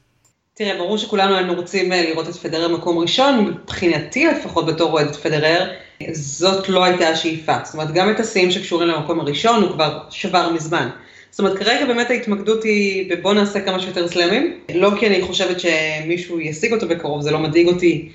תראה, 0.55 0.79
ברור 0.79 0.99
שכולנו 0.99 1.35
היינו 1.37 1.55
רוצים 1.55 1.93
אה, 1.93 2.03
לראות 2.03 2.29
את 2.29 2.35
פדרר 2.35 2.69
מקום 2.69 2.99
ראשון, 2.99 3.45
מבחינתי 3.45 4.27
לפחות 4.27 4.67
בתור 4.67 4.93
אוהד 4.93 5.17
פדרר, 5.17 5.71
זאת 6.13 6.69
לא 6.69 6.85
הייתה 6.85 7.09
השאיפה. 7.09 7.55
זאת 7.65 7.75
אומרת, 7.75 7.93
גם 7.93 8.11
את 8.11 8.21
השיאים 8.21 8.51
שקשורים 8.51 8.89
למקום 8.89 9.21
הראשון 9.21 9.63
הוא 9.63 9.73
כבר 9.73 9.99
שבר 10.11 10.53
מזמן. 10.53 10.89
זאת 11.31 11.41
אומרת, 11.41 11.59
כרגע 11.59 11.87
באמת 11.87 12.11
ההתמקדות 12.11 12.65
היא 12.65 13.11
בבוא 13.11 13.35
נעשה 13.35 13.61
כמה 13.61 13.81
שיותר 13.81 14.09
סלאמים, 14.09 14.59
לא 14.75 14.91
כי 15.01 15.07
אני 15.07 15.23
חושבת 15.23 15.57
שמישהו 15.61 16.41
ישיג 16.41 16.73
אותו 16.73 16.89
בקרוב, 16.89 17.23
זה 17.23 17.31
לא 17.31 17.39
מדאיג 17.39 17.69
אותי, 17.69 18.09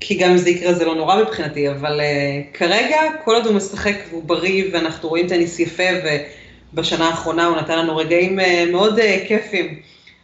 כי 0.00 0.14
גם 0.14 0.30
אם 0.30 0.36
זה 0.36 0.50
יקרה 0.50 0.74
זה 0.74 0.84
לא 0.84 0.94
נורא 0.94 1.22
מבחינתי, 1.22 1.70
אבל 1.70 2.00
uh, 2.00 2.56
כרגע, 2.56 3.00
כל 3.24 3.34
עוד 3.34 3.46
הוא 3.46 3.54
משחק 3.54 3.94
והוא 4.10 4.24
בריא 4.24 4.64
ואנחנו 4.72 5.08
רואים 5.08 5.28
טניס 5.28 5.60
יפה, 5.60 5.82
ובשנה 6.74 7.08
האחרונה 7.08 7.46
הוא 7.46 7.56
נתן 7.56 7.78
לנו 7.78 7.96
רגעים 7.96 8.38
uh, 8.38 8.42
מאוד 8.72 8.98
uh, 8.98 9.02
כיפים 9.28 9.80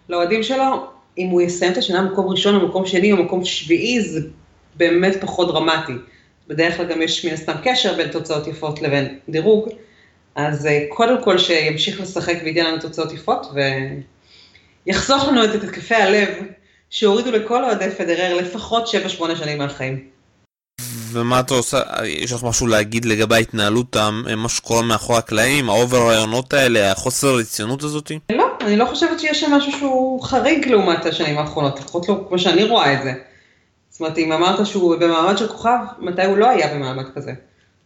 לאוהדים 0.08 0.42
שלו, 0.42 0.86
אם 1.18 1.28
הוא 1.28 1.40
יסיים 1.40 1.72
את 1.72 1.76
השנה 1.76 2.02
במקום 2.02 2.28
ראשון 2.28 2.54
או 2.54 2.68
מקום 2.68 2.86
שני 2.86 3.12
או 3.12 3.16
מקום 3.16 3.44
שביעי, 3.44 4.00
זה 4.00 4.20
באמת 4.74 5.16
פחות 5.20 5.48
דרמטי. 5.48 5.92
בדרך 6.48 6.76
כלל 6.76 6.86
גם 6.86 7.02
יש 7.02 7.24
מן 7.24 7.32
הסתם 7.32 7.52
קשר 7.62 7.96
בין 7.96 8.08
תוצאות 8.08 8.46
יפות 8.46 8.82
לבין 8.82 9.18
דירוג, 9.28 9.68
אז 10.34 10.66
אה, 10.66 10.84
קודם 10.88 11.24
כל 11.24 11.38
שימשיך 11.38 12.00
לשחק 12.00 12.34
וייתן 12.44 12.64
לנו 12.64 12.80
תוצאות 12.80 13.12
יפות, 13.12 13.46
ויחסוך 14.86 15.28
לנו 15.28 15.44
את 15.44 15.54
התקפי 15.54 15.94
הלב 15.94 16.28
שהורידו 16.90 17.30
לכל 17.30 17.64
אוהדי 17.64 17.90
פדרר 17.90 18.36
לפחות 18.36 18.86
7-8 19.18 19.36
שנים 19.36 19.58
מהחיים. 19.58 20.17
ומה 21.12 21.40
אתה 21.40 21.54
עושה, 21.54 21.80
יש 22.04 22.32
לך 22.32 22.44
משהו 22.44 22.66
להגיד 22.66 23.04
לגבי 23.04 23.34
ההתנהלות, 23.34 23.96
מה 24.36 24.48
שקורה 24.48 24.82
מאחורי 24.82 25.18
הקלעים, 25.18 25.70
ה 25.70 25.76
over 25.76 25.98
רעיונות 25.98 26.52
האלה, 26.52 26.92
החוסר 26.92 27.28
הרצינות 27.28 27.82
הזאתי? 27.82 28.18
לא, 28.32 28.46
אני 28.60 28.76
לא 28.76 28.84
חושבת 28.84 29.20
שיש 29.20 29.40
שם 29.40 29.52
משהו 29.52 29.72
שהוא 29.72 30.22
חריג 30.22 30.68
לעומת 30.68 31.06
השנים 31.06 31.38
האחרונות, 31.38 31.80
לפחות 31.80 32.08
לא 32.08 32.24
כמו 32.28 32.38
שאני 32.38 32.64
רואה 32.64 32.92
את 32.92 33.02
זה. 33.02 33.12
זאת 33.90 34.00
אומרת, 34.00 34.18
אם 34.18 34.32
אמרת 34.32 34.66
שהוא 34.66 34.96
במעמד 34.96 35.38
של 35.38 35.48
כוכב, 35.48 35.78
מתי 35.98 36.24
הוא 36.24 36.36
לא 36.36 36.50
היה 36.50 36.74
במעמד 36.74 37.04
כזה? 37.14 37.32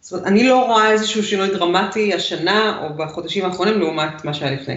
זאת 0.01 0.13
אומרת, 0.13 0.27
אני 0.27 0.49
לא 0.49 0.67
רואה 0.67 0.91
איזשהו 0.91 1.23
שינוי 1.23 1.49
דרמטי 1.49 2.15
השנה 2.15 2.79
או 2.83 2.95
בחודשים 2.95 3.45
האחרונים 3.45 3.79
לעומת 3.81 4.25
מה 4.25 4.35
שהיה 4.35 4.51
לפני. 4.51 4.77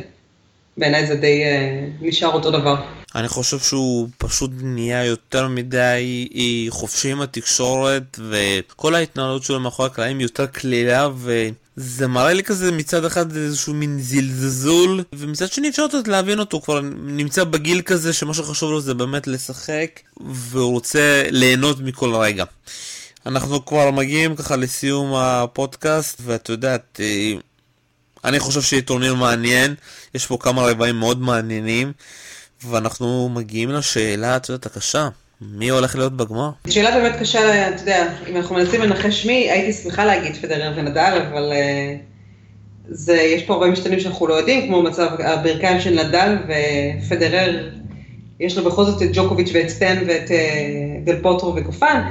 בעיניי 0.78 1.08
זה 1.08 1.16
די 1.16 1.44
אה, 1.44 1.88
נשאר 2.02 2.34
אותו 2.34 2.52
דבר. 2.52 2.76
אני 3.16 3.28
חושב 3.28 3.60
שהוא 3.60 4.10
פשוט 4.18 4.52
נהיה 4.62 5.06
יותר 5.06 5.48
מדי 5.48 6.28
חופשי 6.70 7.12
עם 7.12 7.22
התקשורת 7.22 8.20
וכל 8.30 8.96
ההתנהלות 8.96 9.44
שלו 9.44 9.60
מאחורי 9.60 9.88
הקלעים 9.88 10.22
יותר 10.22 10.46
קלילה 10.46 11.10
וזה 11.18 12.08
מראה 12.08 12.34
לי 12.34 12.44
כזה 12.44 12.72
מצד 12.72 13.06
אחד 13.06 13.36
איזשהו 13.36 13.74
מין 13.74 14.00
זלזול 14.02 15.04
ומצד 15.14 15.52
שני 15.52 15.70
אפשר 15.70 15.86
לתת 15.86 16.08
להבין 16.08 16.40
אותו, 16.40 16.62
כבר 16.62 16.82
נמצא 16.94 17.44
בגיל 17.44 17.82
כזה 17.82 18.14
שמה 18.14 18.34
שחשוב 18.34 18.72
לו 18.72 18.82
זה 18.82 18.94
באמת 18.94 19.28
לשחק 19.28 20.00
והוא 20.20 20.72
רוצה 20.72 21.24
ליהנות 21.32 21.80
מכל 21.80 22.16
רגע. 22.16 22.44
אנחנו 23.26 23.66
כבר 23.66 23.92
מגיעים 23.92 24.36
ככה 24.36 24.56
לסיום 24.56 25.14
הפודקאסט 25.14 26.22
ואת 26.26 26.50
יודעת 26.50 27.00
אה, 27.00 27.34
אני 28.26 28.40
חושב 28.40 28.62
שיהיה 28.62 28.82
טורניר 28.82 29.16
מעניין, 29.16 29.76
יש 30.16 30.26
פה 30.26 30.38
כמה 30.42 30.62
רבעים 30.62 31.00
מאוד 31.00 31.22
מעניינים, 31.22 31.92
ואנחנו 32.64 33.30
מגיעים 33.30 33.70
לשאלה, 33.70 34.38
את 34.38 34.50
יודעת, 34.50 34.66
הקשה. 34.66 35.08
מי 35.42 35.70
הולך 35.70 35.96
להיות 35.96 36.18
בגמר? 36.18 36.50
שאלה 36.70 36.92
באמת 36.92 37.16
קשה, 37.20 37.70
אתה 37.70 37.82
יודע, 37.82 38.08
אם 38.30 38.38
אנחנו 38.38 38.56
מנסים 38.56 38.82
לנחש 38.82 39.26
מי, 39.26 39.52
הייתי 39.52 39.74
שמחה 39.74 40.06
להגיד 40.06 40.36
פדרר 40.36 40.74
ונדל, 40.76 41.22
אבל 41.30 41.52
uh, 41.52 42.02
זה, 42.90 43.14
יש 43.14 43.44
פה 43.44 43.54
הרבה 43.54 43.68
משתנים 43.68 44.00
שאנחנו 44.00 44.28
לא 44.28 44.34
יודעים, 44.34 44.68
כמו 44.68 44.82
מצב 44.82 45.08
הברכיים 45.20 45.80
של 45.80 46.04
נדל 46.04 46.38
ופדרר, 46.48 47.70
יש 48.40 48.58
לו 48.58 48.64
בכל 48.64 48.86
זאת 48.86 49.02
את 49.02 49.10
ג'וקוביץ' 49.14 49.50
ואת 49.54 49.70
סטן 49.70 50.04
ואת 50.08 50.30
uh, 50.30 51.06
דל 51.06 51.22
פוטרו 51.22 51.56
וגופן. 51.56 52.02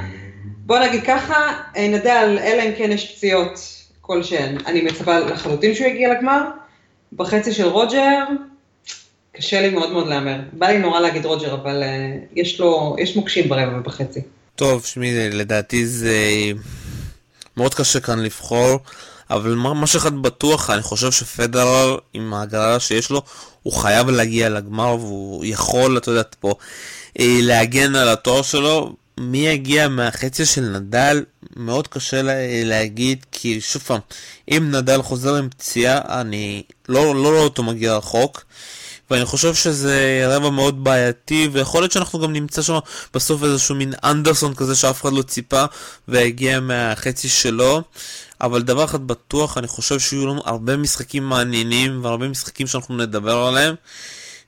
בוא 0.65 0.79
נגיד 0.79 1.03
ככה, 1.03 1.53
אה, 1.77 1.87
נדל, 1.87 2.37
אלא 2.43 2.63
אם 2.63 2.71
כן 2.77 2.91
יש 2.91 3.15
פציעות 3.15 3.59
כלשהן. 4.01 4.57
אני 4.65 4.81
מצפה 4.81 5.19
לחלוטין 5.19 5.75
שהוא 5.75 5.87
יגיע 5.87 6.13
לגמר. 6.13 6.41
בחצי 7.13 7.53
של 7.53 7.67
רוג'ר, 7.67 8.23
קשה 9.37 9.61
לי 9.61 9.69
מאוד 9.69 9.91
מאוד 9.91 10.07
להמר. 10.07 10.39
בא 10.53 10.67
לי 10.67 10.79
נורא 10.79 10.99
להגיד 10.99 11.25
רוג'ר, 11.25 11.53
אבל 11.53 11.83
uh, 11.83 11.85
יש 12.35 12.59
לו, 12.59 12.95
יש 12.99 13.15
מוקשים 13.15 13.49
ברבע 13.49 13.77
ובחצי. 13.79 14.21
טוב, 14.55 14.85
שמי, 14.85 15.29
לדעתי 15.29 15.85
זה 15.85 16.17
מאוד 17.57 17.73
קשה 17.73 17.99
כאן 17.99 18.19
לבחור, 18.19 18.79
אבל 19.29 19.55
מה 19.55 19.87
שאחד 19.87 20.21
בטוח, 20.21 20.69
אני 20.69 20.81
חושב 20.81 21.11
שפדרר, 21.11 21.97
עם 22.13 22.33
ההגרלה 22.33 22.79
שיש 22.79 23.09
לו, 23.09 23.21
הוא 23.63 23.73
חייב 23.73 24.09
להגיע 24.09 24.49
לגמר, 24.49 24.95
והוא 24.99 25.45
יכול, 25.45 25.97
אתה 25.97 26.11
יודעת, 26.11 26.35
פה, 26.39 26.53
אה, 27.19 27.37
להגן 27.41 27.95
על 27.95 28.09
התואר 28.09 28.41
שלו, 28.41 28.95
מי 29.17 29.37
יגיע 29.37 29.87
מהחצי 29.87 30.45
של 30.45 30.61
נדל, 30.61 31.23
מאוד 31.55 31.87
קשה 31.87 32.21
לה, 32.21 32.33
להגיד, 32.63 33.25
כי 33.31 33.61
שוב 33.61 33.81
פעם, 33.81 33.99
אם 34.51 34.71
נדל 34.71 35.01
חוזר 35.01 35.35
עם 35.35 35.49
פציעה, 35.49 36.21
אני 36.21 36.63
לא, 36.89 37.15
לא 37.15 37.29
רואה 37.29 37.41
אותו 37.41 37.63
מגיע 37.63 37.95
רחוק. 37.95 38.45
ואני 39.11 39.25
חושב 39.25 39.53
שזה 39.53 40.25
רבע 40.27 40.49
מאוד 40.49 40.83
בעייתי, 40.83 41.49
ויכול 41.51 41.81
להיות 41.81 41.91
שאנחנו 41.91 42.19
גם 42.19 42.33
נמצא 42.33 42.61
שם 42.61 42.77
בסוף 43.13 43.43
איזשהו 43.43 43.75
מין 43.75 43.93
אנדרסון 44.03 44.53
כזה 44.53 44.75
שאף 44.75 45.01
אחד 45.01 45.13
לא 45.13 45.21
ציפה, 45.21 45.65
והגיע 46.07 46.59
מהחצי 46.59 47.29
שלו. 47.29 47.81
אבל 48.41 48.61
דבר 48.61 48.85
אחד 48.85 49.07
בטוח, 49.07 49.57
אני 49.57 49.67
חושב 49.67 49.99
שיהיו 49.99 50.27
לנו 50.27 50.41
הרבה 50.45 50.77
משחקים 50.77 51.23
מעניינים, 51.23 52.03
והרבה 52.03 52.27
משחקים 52.27 52.67
שאנחנו 52.67 52.97
נדבר 52.97 53.37
עליהם, 53.37 53.75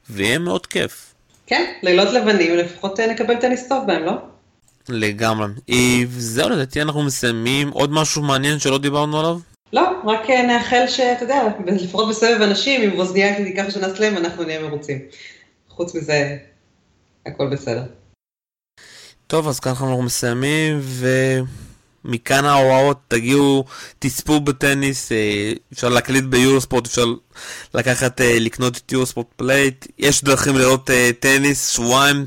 ויהיה 0.10 0.39
מאוד 0.39 0.67
כיף. 0.67 1.13
כן, 1.48 1.72
לילות 1.84 2.13
לבנים, 2.13 2.58
לפחות 2.58 3.00
נקבל 3.00 3.36
טניס 3.36 3.67
טוב 3.70 3.88
בהם, 3.88 4.04
לא? 4.04 4.12
לגמרי. 4.89 5.48
זהו, 6.17 6.50
לדעתי 6.50 6.82
אנחנו 6.82 7.04
מסיימים. 7.04 7.70
עוד 7.70 7.91
משהו 7.91 8.22
מעניין 8.22 8.60
שלא 8.60 8.78
דיברנו 8.78 9.20
עליו? 9.20 9.39
לא, 9.73 10.01
רק 10.06 10.30
אה, 10.30 10.43
נאחל 10.43 10.88
שאתה 10.88 11.23
יודע, 11.23 11.43
לפחות 11.65 12.10
בסבב 12.10 12.41
אנשים, 12.41 12.82
אם 12.82 12.99
ווזניאק 12.99 13.39
ייקח 13.39 13.69
שנה 13.69 13.95
סלם, 13.95 14.17
אנחנו 14.17 14.43
נהיה 14.43 14.62
מרוצים. 14.62 14.99
חוץ 15.69 15.95
מזה, 15.95 16.38
הכל 17.25 17.47
בסדר. 17.49 17.84
טוב, 19.27 19.47
אז 19.47 19.60
ככה 19.60 19.86
אנחנו 19.86 20.01
מסיימים, 20.01 20.80
ומכאן 22.03 22.45
ההוראות, 22.45 22.97
תגיעו, 23.08 23.65
תצפו 23.99 24.39
בטניס, 24.39 25.12
אה, 25.12 25.53
אפשר 25.73 25.89
להקליט 25.89 26.23
ביורוספורט, 26.23 26.86
אפשר 26.86 27.06
לקחת, 27.73 28.21
אה, 28.21 28.39
לקנות 28.39 28.77
את 28.77 28.91
Eurosport 28.91 29.27
Player, 29.36 29.88
יש 29.97 30.23
דרכים 30.23 30.58
לראות 30.58 30.89
טניס, 31.19 31.69
שבועיים. 31.69 32.25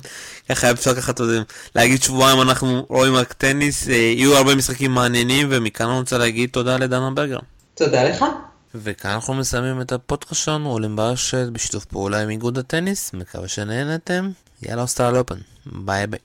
ככה 0.51 0.71
אפשר 0.71 0.95
ככה, 0.95 1.13
אתה 1.13 1.23
יודע, 1.23 1.43
להגיד 1.75 2.03
שבועיים 2.03 2.41
אנחנו 2.43 2.87
רואים 2.89 3.15
רק 3.15 3.33
טניס, 3.33 3.89
אה, 3.89 3.95
יהיו 3.95 4.37
הרבה 4.37 4.55
משחקים 4.55 4.91
מעניינים, 4.91 5.47
ומכאן 5.51 5.87
אני 5.87 5.99
רוצה 5.99 6.19
להגיד 6.19 6.51
תודה 6.51 6.77
לדנה 6.77 7.11
ברגר. 7.11 7.39
תודה 7.75 8.05
לך. 8.05 8.25
וכאן 8.75 9.11
אנחנו 9.11 9.35
מסיימים 9.35 9.81
את 9.81 9.93
הפודקאסט 9.93 10.45
שלנו, 10.45 10.71
עולים 10.71 10.97
לרשת, 10.97 11.47
בשיתוף 11.53 11.85
פעולה 11.85 12.23
עם 12.23 12.31
איגוד 12.31 12.59
הטניס, 12.59 13.15
מקווה 13.15 13.49
שנהנתם, 13.49 14.31
יאללה 14.63 14.83
Australian 14.83 15.17
Open, 15.17 15.39
ביי 15.67 16.07
ביי. 16.07 16.21